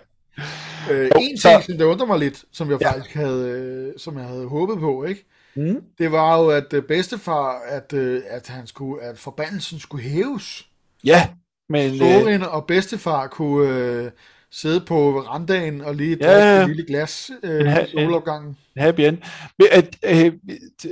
[0.91, 1.63] Øh, en ting, så...
[1.65, 2.91] som det undrer mig lidt, som jeg ja.
[2.91, 5.25] faktisk havde, øh, som jeg havde håbet på, ikke?
[5.55, 5.81] Mm.
[5.97, 10.65] Det var jo, at øh, bedstefar, at, øh, at, han skulle, at forbandelsen skulle hæves.
[11.05, 11.29] Ja,
[11.69, 11.97] men...
[11.97, 12.55] Sorin øh...
[12.55, 14.11] og bedstefar kunne øh,
[14.51, 18.57] sidde på verandaen og lige drikke ja, et lille glas øh, ha- i solopgangen.
[18.77, 19.17] Happy end.
[19.59, 20.33] Men, at, øh,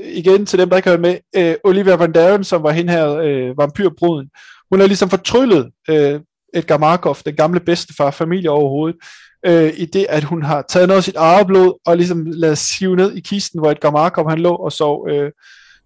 [0.04, 3.10] igen til dem, der ikke har med, øh, Olivia Van Daren, som var hende her,
[3.10, 4.30] øh, vampyrbruden,
[4.72, 6.20] hun har ligesom fortryllet øh,
[6.54, 9.00] Edgar Markov, den gamle bedstefar, familie overhovedet,
[9.46, 12.96] øh, i det, at hun har taget noget af sit arveblod og ligesom lavet sive
[12.96, 15.32] ned i kisten, hvor Edgar Markov han lå og sov øh,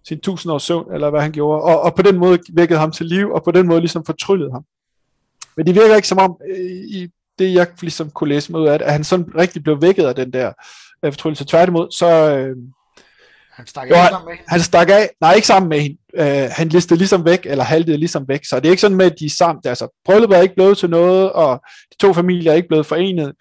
[0.08, 2.92] sin tusind års søvn, eller hvad han gjorde, og, og på den måde vækkede ham
[2.92, 4.64] til liv, og på den måde ligesom fortryllede ham.
[5.56, 8.66] Men det virker ikke som om, øh, i det jeg ligesom kunne læse mig ud
[8.66, 10.52] af, at han sådan rigtig blev vækket af den der
[11.04, 11.44] øh, fortryllelse.
[11.44, 12.36] Tværtimod, så...
[12.36, 12.56] Øh,
[13.52, 14.48] han stak af sammen med hende?
[14.48, 15.96] Han stak af, nej ikke sammen med hende.
[16.16, 18.44] Øh, han listede ligesom væk, eller haltede ligesom væk.
[18.44, 19.62] Så det er ikke sådan med, at de er sammen.
[19.64, 21.60] Altså, brylluppet er ikke blevet til noget, og
[21.92, 23.32] de to familier er ikke blevet forenet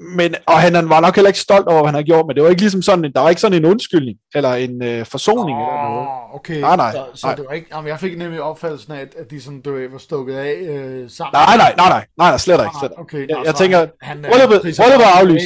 [0.00, 2.42] men, og han var nok heller ikke stolt over, hvad han har gjort, men det
[2.42, 5.62] var ikke ligesom sådan, der var ikke sådan en undskyldning, eller en øh, forsoning oh,
[5.62, 6.08] eller noget.
[6.34, 6.60] okay.
[6.60, 6.92] Nej, nej.
[6.92, 7.34] Så, så nej.
[7.34, 10.34] det var ikke, jamen, jeg fik nemlig opfattelsen af, at, de sådan, du var stukket
[10.34, 11.30] af øh, sammen.
[11.32, 12.76] Nej, nej, nej, nej, nej, nej slet ikke.
[12.80, 12.92] Slet.
[12.98, 13.86] Okay, jeg, jeg tænker,
[14.28, 15.44] brylluppet er aflyst.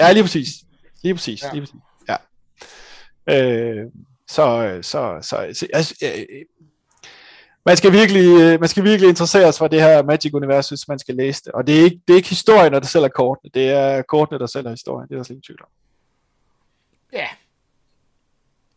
[0.00, 0.48] Ja, lige præcis.
[1.02, 1.48] Lige præcis, ja.
[1.52, 1.80] lige præcis.
[2.08, 2.16] Ja.
[3.30, 3.86] Øh,
[4.28, 5.94] så, så, så, så altså,
[7.66, 10.98] man skal virkelig, øh, man skal virkelig interessere sig for det her Magic-univers, hvis man
[10.98, 11.52] skal læse det.
[11.52, 13.50] Og det er ikke, det er ikke historien, der sælger kortene.
[13.54, 15.08] Det er kortene, der sælger historien.
[15.08, 15.68] Det er der slet ingen tvivl om.
[17.12, 17.26] Ja.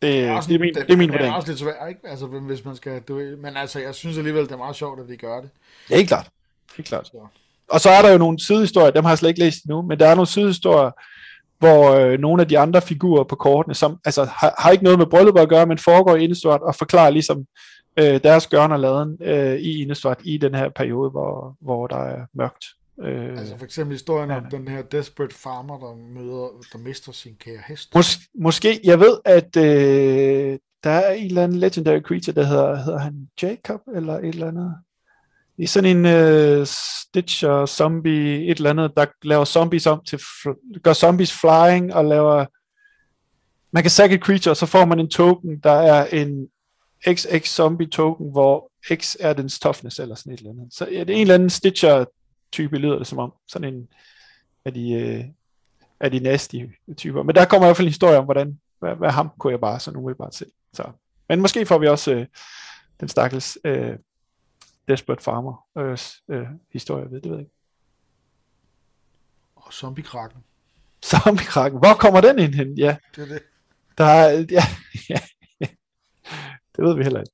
[0.01, 1.27] Det, det, er, også, det er min, det, det er min vurdering.
[1.27, 2.01] Det er også lidt svært, ikke?
[2.03, 3.01] Altså, hvis man skal...
[3.01, 5.49] Du, men altså, jeg synes alligevel, det er meget sjovt, at de gør det.
[5.89, 6.29] Ja, helt klart.
[6.77, 7.07] Helt klart.
[7.07, 7.27] Så.
[7.69, 9.99] Og så er der jo nogle sidehistorier, dem har jeg slet ikke læst endnu, men
[9.99, 10.91] der er nogle sidehistorier,
[11.59, 14.99] hvor øh, nogle af de andre figurer på kortene, som altså, har, har ikke noget
[14.99, 17.45] med bryllup at gøre, men foregår i Indestort og forklarer ligesom
[17.99, 22.03] øh, deres gørn og laden øh, i Indestort i den her periode, hvor, hvor der
[22.03, 22.65] er mørkt.
[23.01, 24.37] Øh, altså for eksempel historien ja.
[24.37, 27.95] om den her desperate farmer, der møder, der mister sin kære hest.
[27.95, 32.75] Mås- måske, jeg ved, at øh, der er en eller anden legendary creature, der hedder,
[32.75, 34.75] hedder han Jacob, eller et eller andet.
[35.59, 40.19] Det er sådan en øh, Stitcher zombie, et eller andet, der laver zombies om til,
[40.83, 42.45] gør zombies flying, og laver,
[43.71, 46.47] man kan sække et creature, og så får man en token, der er en
[47.09, 50.73] XX zombie token, hvor X er dens toughness, eller sådan et eller andet.
[50.73, 52.05] Så ja, det er en eller anden Stitcher
[52.51, 53.33] type, lyder det som om.
[53.47, 53.87] Sådan en
[54.65, 55.25] af de, øh,
[55.99, 56.55] af de nasty
[56.97, 57.23] typer.
[57.23, 59.59] Men der kommer i hvert fald en historie om, hvordan, hvad, hvad ham kunne jeg
[59.59, 60.45] bare sådan umiddelbart se.
[60.73, 60.83] Så.
[61.29, 62.25] Men måske får vi også øh,
[62.99, 63.95] den stakkels øh,
[64.89, 65.97] Desperate Farmer øh,
[66.29, 67.55] øh, historie ved, det ved jeg ikke.
[69.55, 70.43] Og zombie-kraken.
[71.05, 71.79] Zombie-kraken.
[71.79, 72.77] Hvor kommer den ind hen?
[72.77, 72.97] Ja.
[73.15, 73.43] Det er det.
[73.97, 74.63] Der er, ja,
[75.09, 75.19] ja,
[75.59, 75.67] ja.
[76.75, 77.33] Det ved vi heller ikke.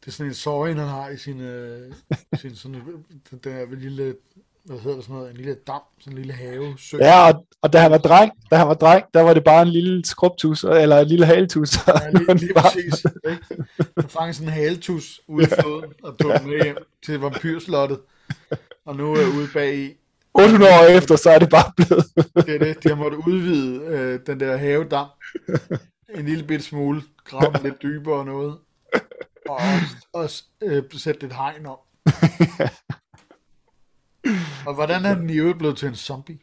[0.00, 1.94] Det er sådan en sorgen, han har i sin, øh,
[2.34, 4.16] sin sådan, den der lille,
[4.64, 6.74] hvad hedder det sådan noget, en lille dam, sådan en lille have.
[6.78, 6.96] Sø.
[6.96, 9.62] Ja, og, og da han var dreng, da han var dreng, der var det bare
[9.62, 11.86] en lille skrubtus, eller en lille haletus.
[11.86, 13.06] Ja, lige, lige præcis.
[13.30, 13.44] Ikke?
[13.96, 17.98] Han fangede sådan en haletus ude i floden, og tog den med hjem til vampyrslottet,
[18.86, 19.96] og nu er ude bag i.
[20.34, 22.04] 800 år efter, så er det bare blevet.
[22.46, 25.06] det er det, de har måttet udvide øh, den der havedam
[26.14, 28.56] en lille bit smule, grave den lidt dybere og noget,
[29.48, 31.78] og også, også øh, sætte lidt hegn om.
[34.66, 36.38] og hvordan er den i øvrigt blevet til en zombie?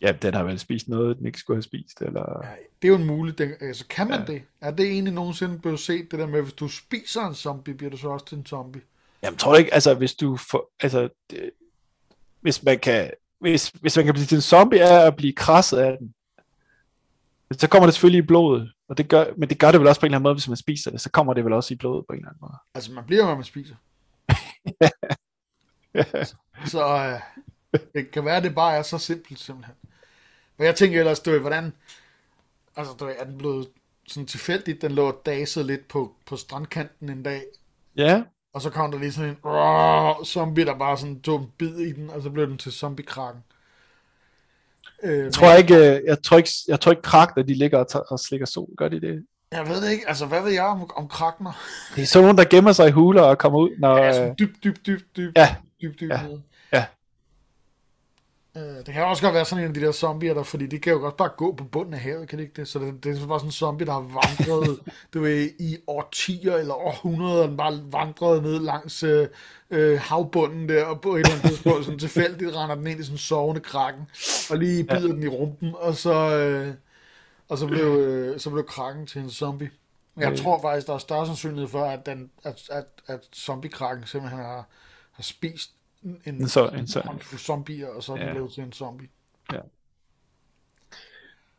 [0.00, 2.40] Ja, den har vel spist noget, den ikke skulle have spist, eller...
[2.44, 2.50] Ja,
[2.82, 3.40] det er jo en mulig.
[3.40, 4.26] Altså, kan man Ja.
[4.32, 4.42] det?
[4.60, 7.90] Er det egentlig nogensinde blevet set, det der med, hvis du spiser en zombie, bliver
[7.90, 8.82] du så også til en zombie?
[9.22, 10.72] Jamen, tror du ikke, altså, hvis du får...
[10.80, 11.50] Altså, det,
[12.40, 13.10] hvis man kan...
[13.40, 16.14] Hvis, hvis man kan blive til en zombie af at blive krasset af den,
[17.52, 18.72] så kommer det selvfølgelig i blodet.
[18.88, 20.48] Og det gør, men det gør det vel også på en eller anden måde, hvis
[20.48, 21.00] man spiser det.
[21.00, 22.54] Så kommer det vel også i blodet på en eller anden måde.
[22.74, 23.74] Altså, man bliver, hvad man spiser.
[26.72, 29.74] Så øh, det kan være, det bare er så simpelt, simpelthen.
[30.58, 31.72] Men jeg tænker ellers, du ved, hvordan...
[32.76, 33.68] Altså, du ved, er den blevet
[34.08, 37.42] sådan tilfældigt, den lå og dasede lidt på, på strandkanten en dag,
[37.96, 38.22] ja,
[38.56, 41.92] og så kom der lige sådan en zombie, der bare sådan tog en bid i
[41.92, 43.40] den, og så blev den til zombie-kraken.
[45.02, 48.06] Øh, jeg tror ikke, øh, jeg tror ikke, jeg tror ikke krakter, de ligger og,
[48.08, 48.68] og slikker sol.
[48.76, 49.26] Gør de det?
[49.52, 51.52] Jeg ved det ikke, altså hvad ved jeg om, om krakner?
[51.96, 53.96] Det er sådan nogen, der gemmer sig i huler og kommer ud, når...
[53.96, 56.42] Ja, Øh, sådan dybt, dybt, dybt, dybt, ja, dybt, dybt ja, nede.
[56.72, 56.86] ja.
[58.56, 60.78] Øh, det kan også godt være sådan en af de der zombier der, fordi de
[60.78, 62.68] kan jo godt bare gå på bunden af havet, kan det ikke det?
[62.68, 64.80] Så det, det er bare sådan en zombie, der har vandret,
[65.14, 69.28] du ved, i årtier eller århundreder, den bare vandret ned langs øh,
[69.70, 73.02] øh, havbunden der, og på et eller andet tidspunkt sådan tilfældigt render den ind i
[73.02, 74.02] sådan en sovende krakken,
[74.50, 75.06] og lige bider ja.
[75.06, 76.74] den i rumpen, og så, øh,
[77.48, 79.70] og så blev, øh, så blev krakken til en zombie.
[80.14, 80.38] Men jeg Øh.
[80.38, 84.68] tror faktisk, der er større sandsynlighed for, at, den, at, at, at zombie-krakken simpelthen har,
[85.16, 85.70] har spist
[86.02, 88.32] en, En så- en så- håndfuld zombier, og så er den Ja.
[88.32, 89.08] blevet til en zombie.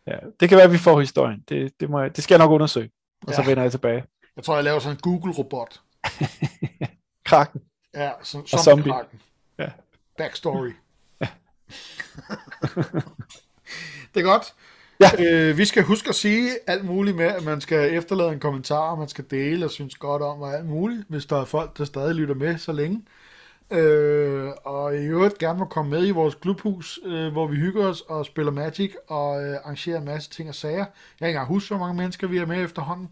[0.08, 1.44] ja, det kan være, at vi får historien.
[1.50, 2.90] Det, det, må jeg, det skal jeg nok undersøge.
[3.28, 3.48] Og så Ja.
[3.48, 4.04] vender jeg tilbage.
[4.36, 5.82] Jeg tror, jeg laver sådan en Google-robot.
[7.26, 7.62] Krakken.
[7.96, 8.64] Ja, som zombie.
[8.64, 9.22] zombie-krakken.
[9.60, 9.70] Ja.
[10.18, 10.72] Backstory.
[14.14, 14.54] det er godt.
[15.00, 15.10] Ja.
[15.50, 18.92] Øh, vi skal huske at sige alt muligt med, at man skal efterlade en kommentar,
[18.92, 21.78] og man skal dele og synes godt om og alt muligt, hvis der er folk,
[21.78, 23.02] der stadig lytter med så længe.
[23.72, 27.88] Øh, og i øvrigt gerne må komme med i vores klubhus, øh, hvor vi hygger
[27.88, 30.78] os og spiller Magic og øh, arrangerer en masse ting og sager.
[30.78, 30.88] Jeg
[31.20, 33.10] kan ikke engang huske, hvor mange mennesker vi er med efterhånden.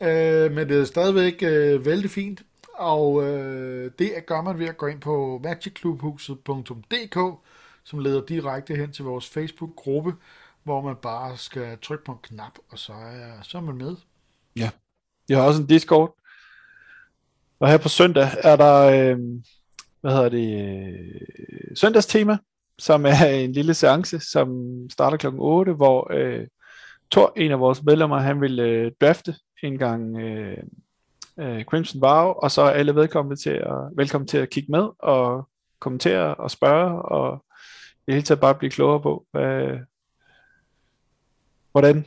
[0.00, 2.42] Øh, men det er stadigvæk øh, vældig fint.
[2.74, 7.18] Og øh, det gør man ved at gå ind på magicklubhuset.dk,
[7.84, 10.14] som leder direkte hen til vores Facebook-gruppe,
[10.62, 13.96] hvor man bare skal trykke på en knap, og så er, så er man med.
[14.56, 14.70] Ja.
[15.28, 16.16] Jeg har også en Discord.
[17.60, 19.18] Og her på søndag er der, øh,
[20.00, 22.38] hvad hedder det, øh, søndagstema,
[22.78, 26.46] som er en lille seance, som starter klokken 8, hvor øh,
[27.10, 30.58] Thor, en af vores medlemmer, han vil øh, drafte en gang øh,
[31.38, 34.88] øh, Crimson Vow, og så er alle velkomne til at, velkommen til at kigge med
[34.98, 39.78] og kommentere og spørge, og i det hele taget bare blive klogere på, hvad,
[41.72, 42.06] hvordan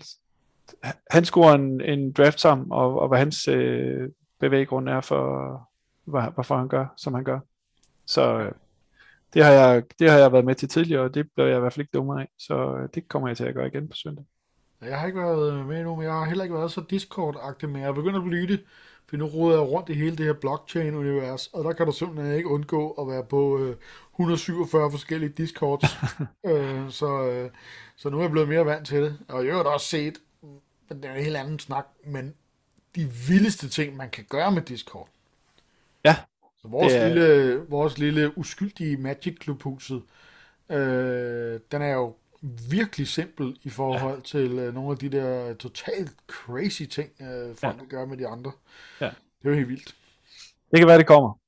[1.11, 4.09] han scorer en, en draft sammen, og, og hvad hans øh,
[4.39, 5.69] bevæggrund er for,
[6.05, 7.39] hvad, hvorfor han gør, som han gør.
[8.09, 8.51] Så øh,
[9.33, 11.59] det har, jeg, det har jeg været med til tidligere, og det blev jeg i
[11.59, 13.95] hvert fald ikke dummere af, så øh, det kommer jeg til at gøre igen på
[13.95, 14.25] søndag.
[14.81, 17.81] Jeg har ikke været med endnu, men jeg har heller ikke været så Discord-agtig, men
[17.81, 18.63] jeg er begyndt at blive det,
[19.09, 22.35] for nu roder jeg rundt i hele det her blockchain-univers, og der kan du simpelthen
[22.35, 23.75] ikke undgå at være på øh,
[24.13, 25.83] 147 forskellige Discords.
[26.51, 27.49] øh, så, øh,
[27.95, 30.17] så nu er jeg blevet mere vant til det, og jeg har også set,
[30.89, 32.33] men det er en helt anden snak, men
[32.95, 35.07] de vildeste ting, man kan gøre med Discord.
[36.05, 36.15] Ja,
[36.61, 40.01] Så vores, Det er- lille, vores lille uskyldige Magic Clubhuset,
[40.71, 42.15] øh, den er jo
[42.69, 47.75] virkelig simpel i forhold til øh, nogle af de der totalt crazy ting, øh, folk
[47.75, 47.81] Ja.
[47.81, 47.85] ja.
[47.89, 48.51] gør med de andre.
[49.01, 49.05] Ja.
[49.05, 49.95] Det er jo helt vildt.
[50.71, 51.39] det kan være, det kommer.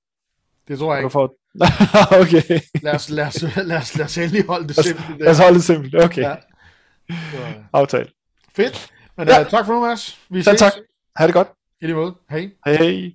[0.68, 1.10] Det tror jeg ikke.
[1.10, 1.36] får...
[2.22, 5.20] okay, Lad os, lad, os, lad, os, lad os endelig holde det lad os, simpelt.
[5.20, 5.96] lad os holde det simpelt.
[5.96, 6.30] Okay, Ja.
[6.30, 6.36] ja.
[7.32, 8.14] Så, aftalt.
[8.56, 8.92] fedt.
[9.18, 9.36] Men Ja.
[9.36, 9.42] ja.
[9.46, 10.20] uh, tak for nu, Mads.
[10.30, 10.60] Vi Ja, ses.
[10.60, 10.72] tak.
[11.16, 11.48] Ha' det godt.
[11.82, 12.16] I lige måde.
[12.30, 12.50] Hej.
[12.66, 13.12] Hej.